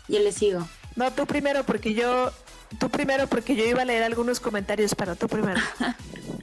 Yo 0.10 0.19
le 0.19 0.32
sigo. 0.32 0.67
No, 0.95 1.12
tú 1.12 1.26
primero, 1.26 1.63
porque 1.63 1.93
yo. 1.93 2.32
Tú 2.78 2.89
primero, 2.89 3.26
porque 3.28 3.56
yo 3.56 3.65
iba 3.65 3.82
a 3.82 3.86
leer 3.86 4.04
algunos 4.04 4.39
comentarios, 4.39 4.93
para 4.93 5.15
tú 5.15 5.28
primero. 5.28 5.60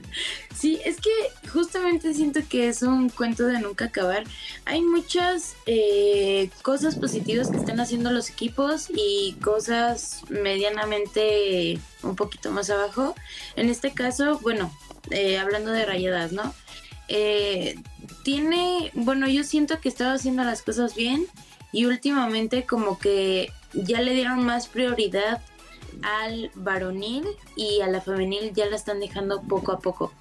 Sí, 0.55 0.79
es 0.83 0.97
que 0.97 1.11
justamente 1.49 2.13
siento 2.15 2.39
que 2.49 2.67
es 2.67 2.81
un 2.81 3.09
cuento 3.09 3.45
de 3.45 3.59
nunca 3.59 3.85
acabar. 3.85 4.23
Hay 4.65 4.81
muchas 4.81 5.55
eh, 5.67 6.49
cosas 6.63 6.95
positivas 6.95 7.51
que 7.51 7.57
están 7.57 7.79
haciendo 7.79 8.11
los 8.11 8.31
equipos 8.31 8.87
y 8.89 9.33
cosas 9.43 10.23
medianamente 10.29 11.79
un 12.01 12.15
poquito 12.15 12.49
más 12.49 12.71
abajo. 12.71 13.13
En 13.55 13.69
este 13.69 13.93
caso, 13.93 14.39
bueno, 14.39 14.75
eh, 15.11 15.37
hablando 15.37 15.71
de 15.71 15.85
rayadas, 15.85 16.31
¿no? 16.31 16.55
Eh, 17.07 17.75
tiene, 18.23 18.91
bueno, 18.95 19.27
yo 19.27 19.43
siento 19.43 19.79
que 19.79 19.89
estaba 19.89 20.13
haciendo 20.13 20.43
las 20.43 20.63
cosas 20.63 20.95
bien 20.95 21.27
y 21.71 21.85
últimamente 21.85 22.65
como 22.65 22.97
que 22.99 23.51
ya 23.73 24.01
le 24.01 24.13
dieron 24.13 24.45
más 24.45 24.67
prioridad 24.67 25.41
al 26.01 26.51
varonil 26.55 27.25
y 27.55 27.81
a 27.81 27.87
la 27.87 28.01
femenil 28.01 28.53
ya 28.53 28.65
la 28.67 28.75
están 28.75 28.99
dejando 28.99 29.41
poco 29.41 29.71
a 29.71 29.79
poco. 29.79 30.13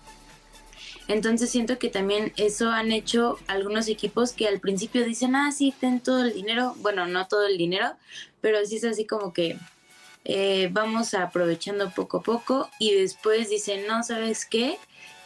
Entonces 1.09 1.51
siento 1.51 1.79
que 1.79 1.89
también 1.89 2.33
eso 2.37 2.71
han 2.71 2.91
hecho 2.91 3.39
algunos 3.47 3.89
equipos 3.89 4.33
que 4.33 4.49
al 4.49 4.59
principio 4.59 5.05
dicen, 5.05 5.37
ah, 5.37 5.53
sí, 5.53 5.73
ten 5.79 6.01
todo 6.01 6.25
el 6.25 6.33
dinero. 6.33 6.75
Bueno, 6.79 7.07
no 7.07 7.29
todo 7.29 7.47
el 7.47 7.57
dinero, 7.59 7.93
pero 8.41 8.65
sí 8.67 8.77
es 8.77 8.85
así 8.85 9.07
como 9.07 9.33
que 9.33 9.57
eh, 10.25 10.69
vamos 10.73 11.15
aprovechando 11.15 11.91
poco 11.91 12.19
a 12.19 12.23
poco 12.23 12.69
y 12.81 12.93
después 12.95 13.49
dicen, 13.49 13.87
no, 13.87 14.03
¿sabes 14.03 14.45
qué? 14.45 14.79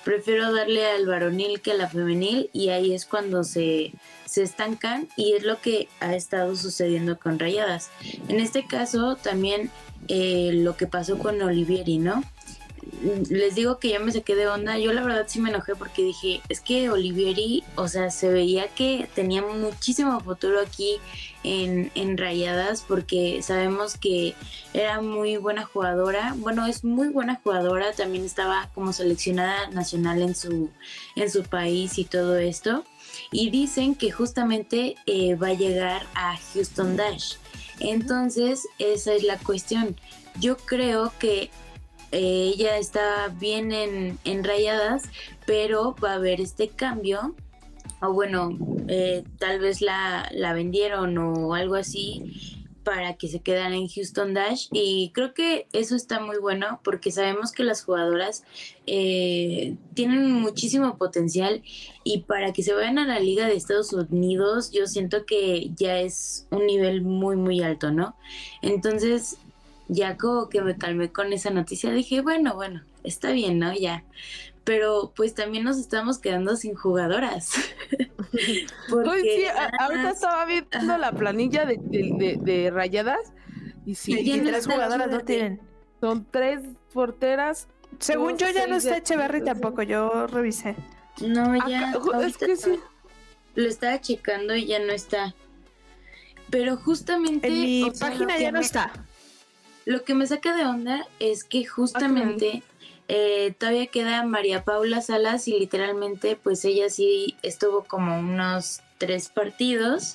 Prefiero 0.04 0.52
darle 0.52 0.86
al 0.86 1.06
varonil 1.06 1.60
que 1.60 1.72
a 1.72 1.74
la 1.74 1.88
femenil 1.88 2.50
y 2.52 2.70
ahí 2.70 2.94
es 2.94 3.04
cuando 3.04 3.44
se, 3.44 3.92
se 4.24 4.42
estancan 4.42 5.08
y 5.16 5.34
es 5.34 5.42
lo 5.42 5.60
que 5.60 5.88
ha 6.00 6.14
estado 6.14 6.56
sucediendo 6.56 7.18
con 7.18 7.38
Rayadas. 7.38 7.90
En 8.28 8.40
este 8.40 8.66
caso 8.66 9.16
también 9.16 9.70
eh, 10.08 10.50
lo 10.54 10.76
que 10.76 10.86
pasó 10.86 11.18
con 11.18 11.40
Olivieri, 11.42 11.98
¿no? 11.98 12.22
les 13.28 13.54
digo 13.54 13.78
que 13.78 13.90
ya 13.90 13.98
me 13.98 14.12
saqué 14.12 14.34
de 14.34 14.48
onda. 14.48 14.78
Yo 14.78 14.92
la 14.92 15.02
verdad 15.02 15.24
sí 15.28 15.40
me 15.40 15.50
enojé 15.50 15.74
porque 15.74 16.02
dije, 16.02 16.40
es 16.48 16.60
que 16.60 16.90
Olivieri, 16.90 17.64
o 17.76 17.88
sea, 17.88 18.10
se 18.10 18.28
veía 18.30 18.68
que 18.68 19.08
tenía 19.14 19.42
muchísimo 19.42 20.20
futuro 20.20 20.60
aquí 20.60 20.98
en, 21.44 21.90
en 21.94 22.18
Rayadas 22.18 22.84
porque 22.86 23.42
sabemos 23.42 23.96
que 23.96 24.34
era 24.74 25.00
muy 25.00 25.36
buena 25.36 25.64
jugadora. 25.64 26.34
Bueno, 26.36 26.66
es 26.66 26.84
muy 26.84 27.08
buena 27.08 27.40
jugadora. 27.42 27.92
También 27.92 28.24
estaba 28.24 28.68
como 28.74 28.92
seleccionada 28.92 29.68
nacional 29.70 30.22
en 30.22 30.34
su, 30.34 30.70
en 31.16 31.30
su 31.30 31.42
país 31.42 31.98
y 31.98 32.04
todo 32.04 32.38
esto. 32.38 32.84
Y 33.32 33.50
dicen 33.50 33.94
que 33.94 34.10
justamente 34.10 34.96
eh, 35.06 35.34
va 35.34 35.48
a 35.48 35.54
llegar 35.54 36.06
a 36.14 36.36
Houston 36.52 36.96
Dash. 36.96 37.34
Entonces, 37.80 38.66
esa 38.78 39.14
es 39.14 39.22
la 39.22 39.38
cuestión. 39.38 39.96
Yo 40.38 40.56
creo 40.56 41.12
que 41.18 41.50
eh, 42.12 42.52
ella 42.54 42.76
está 42.76 43.28
bien 43.38 43.72
en, 43.72 44.44
rayadas, 44.44 45.04
pero 45.46 45.94
va 46.02 46.12
a 46.12 46.14
haber 46.14 46.40
este 46.40 46.68
cambio. 46.68 47.34
O 48.02 48.12
bueno, 48.12 48.56
eh, 48.92 49.22
tal 49.38 49.60
vez 49.60 49.82
la, 49.82 50.28
la 50.34 50.52
vendieron 50.52 51.16
o 51.16 51.54
algo 51.54 51.76
así 51.76 52.60
para 52.82 53.14
que 53.14 53.28
se 53.28 53.38
quedara 53.40 53.76
en 53.76 53.86
Houston 53.86 54.34
Dash 54.34 54.66
y 54.72 55.12
creo 55.14 55.32
que 55.32 55.68
eso 55.72 55.94
está 55.94 56.18
muy 56.18 56.38
bueno 56.38 56.80
porque 56.82 57.12
sabemos 57.12 57.52
que 57.52 57.62
las 57.62 57.84
jugadoras 57.84 58.42
eh, 58.88 59.76
tienen 59.94 60.32
muchísimo 60.32 60.98
potencial 60.98 61.62
y 62.02 62.22
para 62.22 62.52
que 62.52 62.64
se 62.64 62.72
vayan 62.74 62.98
a 62.98 63.06
la 63.06 63.20
liga 63.20 63.46
de 63.46 63.54
Estados 63.54 63.92
Unidos 63.92 64.72
yo 64.72 64.88
siento 64.88 65.24
que 65.24 65.70
ya 65.76 66.00
es 66.00 66.48
un 66.50 66.66
nivel 66.66 67.02
muy 67.02 67.36
muy 67.36 67.62
alto, 67.62 67.92
¿no? 67.92 68.16
Entonces 68.60 69.36
ya 69.86 70.16
como 70.16 70.48
que 70.48 70.60
me 70.60 70.76
calmé 70.76 71.12
con 71.12 71.32
esa 71.32 71.50
noticia, 71.50 71.92
dije, 71.92 72.22
bueno, 72.22 72.54
bueno, 72.54 72.82
está 73.04 73.30
bien, 73.30 73.60
¿no? 73.60 73.72
Ya. 73.72 74.04
Pero 74.64 75.12
pues 75.16 75.34
también 75.34 75.64
nos 75.64 75.78
estamos 75.78 76.18
quedando 76.18 76.56
sin 76.56 76.74
jugadoras. 76.74 77.52
Porque, 78.90 79.20
sí, 79.22 79.44
ahorita 79.78 80.10
estaba 80.10 80.44
viendo 80.44 80.98
la 80.98 81.12
planilla 81.12 81.64
de, 81.66 82.70
rayadas 82.72 83.32
y 83.86 83.94
sí, 83.94 84.18
y 84.20 84.40
tres 84.40 84.66
jugadoras 84.66 85.10
no 85.10 85.20
tienen. 85.20 85.60
Son 86.00 86.26
tres 86.30 86.60
porteras. 86.92 87.68
Según 87.98 88.36
yo 88.36 88.48
ya 88.50 88.66
no 88.66 88.76
está 88.76 88.98
Echeverry 88.98 89.44
tampoco, 89.44 89.82
yo 89.82 90.26
revisé. 90.26 90.76
No, 91.20 91.68
ya. 91.68 91.92
es 92.22 92.36
que 92.36 92.56
sí. 92.56 92.78
Lo 93.54 93.68
estaba 93.68 94.00
checando 94.00 94.54
y 94.54 94.66
ya 94.66 94.78
no 94.78 94.92
está. 94.92 95.34
Pero 96.50 96.76
justamente. 96.76 97.48
En 97.48 97.60
mi 97.60 97.90
página 97.98 98.38
ya 98.38 98.52
no 98.52 98.60
está. 98.60 98.92
Lo 99.84 100.04
que 100.04 100.14
me 100.14 100.26
saca 100.26 100.54
de 100.54 100.64
onda 100.64 101.06
es 101.18 101.44
que 101.44 101.64
justamente 101.64 102.62
eh, 103.12 103.52
todavía 103.58 103.88
queda 103.88 104.22
María 104.22 104.62
Paula 104.62 105.02
Salas 105.02 105.48
y 105.48 105.58
literalmente 105.58 106.36
pues 106.36 106.64
ella 106.64 106.88
sí 106.88 107.36
estuvo 107.42 107.82
como 107.82 108.16
unos 108.16 108.82
tres 108.98 109.30
partidos 109.30 110.14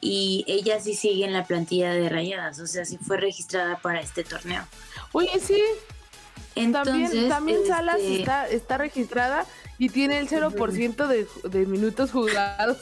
y 0.00 0.42
ella 0.46 0.80
sí 0.80 0.94
sigue 0.94 1.26
en 1.26 1.34
la 1.34 1.44
plantilla 1.44 1.92
de 1.92 2.08
rayadas, 2.08 2.60
o 2.60 2.66
sea, 2.66 2.86
sí 2.86 2.96
fue 2.96 3.18
registrada 3.18 3.76
para 3.76 4.00
este 4.00 4.24
torneo. 4.24 4.66
Oye, 5.12 5.38
sí. 5.38 5.62
Entonces, 6.54 7.28
también, 7.28 7.66
Salas 7.66 8.00
este 8.00 8.20
está, 8.20 8.48
está 8.48 8.78
registrada 8.78 9.44
y 9.76 9.90
tiene 9.90 10.18
el 10.18 10.26
0% 10.26 11.06
de, 11.06 11.26
de 11.46 11.66
minutos 11.66 12.10
jugados. 12.10 12.78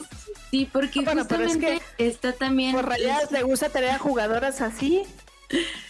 Sí, 0.51 0.69
porque 0.71 1.01
bueno, 1.01 1.23
justamente 1.23 1.81
que 1.97 2.07
está 2.07 2.31
también... 2.31 2.75
Por 2.75 2.87
rayadas 2.87 3.29
le 3.31 3.43
gusta 3.43 3.67
tener 3.67 3.89
a 3.89 3.99
jugadoras 3.99 4.61
así. 4.61 5.03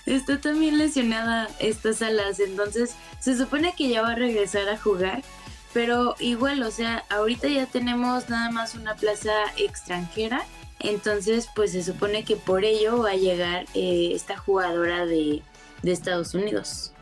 Está 0.06 0.40
también 0.42 0.78
lesionada 0.78 1.48
estas 1.60 2.02
alas, 2.02 2.40
entonces 2.40 2.96
se 3.20 3.38
supone 3.38 3.74
que 3.78 3.90
ya 3.90 4.02
va 4.02 4.12
a 4.12 4.16
regresar 4.16 4.68
a 4.68 4.78
jugar, 4.78 5.24
pero 5.74 6.16
igual, 6.20 6.62
o 6.64 6.72
sea, 6.72 7.04
ahorita 7.10 7.48
ya 7.48 7.66
tenemos 7.66 8.30
nada 8.30 8.52
más 8.52 8.76
una 8.76 8.96
plaza 8.96 9.32
extranjera, 9.58 10.46
entonces 10.80 11.48
pues 11.56 11.72
se 11.72 11.84
supone 11.84 12.24
que 12.24 12.36
por 12.36 12.66
ello 12.66 13.00
va 13.00 13.12
a 13.12 13.16
llegar 13.16 13.66
eh, 13.74 14.12
esta 14.14 14.38
jugadora 14.38 15.06
de, 15.06 15.42
Estados 15.84 16.34
Unidos. 16.34 16.94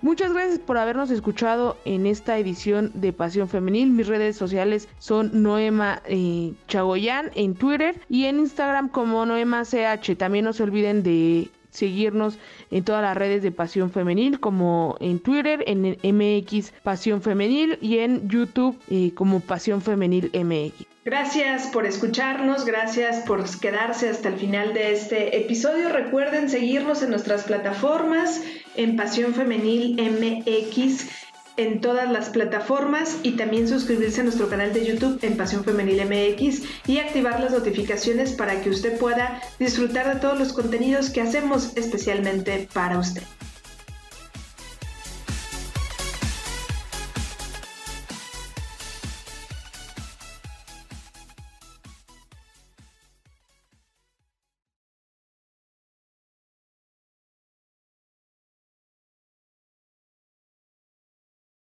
Muchas 0.00 0.32
gracias 0.32 0.58
por 0.58 0.78
habernos 0.78 1.10
escuchado 1.10 1.76
en 1.84 2.06
esta 2.06 2.38
edición 2.38 2.90
de 2.94 3.12
Pasión 3.12 3.50
Femenil. 3.50 3.90
Mis 3.90 4.06
redes 4.06 4.34
sociales 4.34 4.88
son 4.98 5.42
Noema 5.42 6.00
eh, 6.06 6.54
Chagoyán 6.66 7.30
en 7.34 7.54
Twitter 7.54 8.00
y 8.08 8.24
en 8.24 8.38
Instagram 8.38 8.88
como 8.88 9.26
Noema 9.26 9.64
CH. 9.64 10.16
También 10.16 10.46
no 10.46 10.54
se 10.54 10.62
olviden 10.62 11.02
de 11.02 11.50
seguirnos 11.70 12.38
en 12.70 12.84
todas 12.84 13.02
las 13.02 13.16
redes 13.16 13.42
de 13.42 13.52
Pasión 13.52 13.90
Femenil, 13.90 14.40
como 14.40 14.96
en 15.00 15.18
Twitter, 15.20 15.64
en 15.66 15.96
MX 16.02 16.72
Pasión 16.82 17.22
Femenil 17.22 17.78
y 17.80 17.98
en 17.98 18.28
YouTube 18.28 18.78
eh, 18.90 19.12
como 19.14 19.40
Pasión 19.40 19.82
Femenil 19.82 20.30
MX. 20.34 20.86
Gracias 21.04 21.68
por 21.68 21.86
escucharnos, 21.86 22.66
gracias 22.66 23.24
por 23.26 23.42
quedarse 23.58 24.10
hasta 24.10 24.28
el 24.28 24.34
final 24.36 24.74
de 24.74 24.92
este 24.92 25.38
episodio. 25.38 25.88
Recuerden 25.88 26.50
seguirnos 26.50 27.02
en 27.02 27.10
nuestras 27.10 27.44
plataformas 27.44 28.42
en 28.76 28.96
Pasión 28.96 29.34
Femenil 29.34 29.96
MX 29.96 31.08
en 31.56 31.80
todas 31.80 32.10
las 32.10 32.30
plataformas 32.30 33.18
y 33.22 33.32
también 33.32 33.68
suscribirse 33.68 34.20
a 34.20 34.24
nuestro 34.24 34.48
canal 34.48 34.72
de 34.72 34.86
YouTube 34.86 35.18
en 35.22 35.36
Pasión 35.36 35.64
Femenil 35.64 36.04
MX 36.04 36.62
y 36.86 36.98
activar 36.98 37.40
las 37.40 37.52
notificaciones 37.52 38.32
para 38.32 38.60
que 38.60 38.70
usted 38.70 38.98
pueda 38.98 39.40
disfrutar 39.58 40.14
de 40.14 40.20
todos 40.20 40.38
los 40.38 40.52
contenidos 40.52 41.10
que 41.10 41.20
hacemos 41.20 41.76
especialmente 41.76 42.68
para 42.72 42.98
usted. 42.98 43.22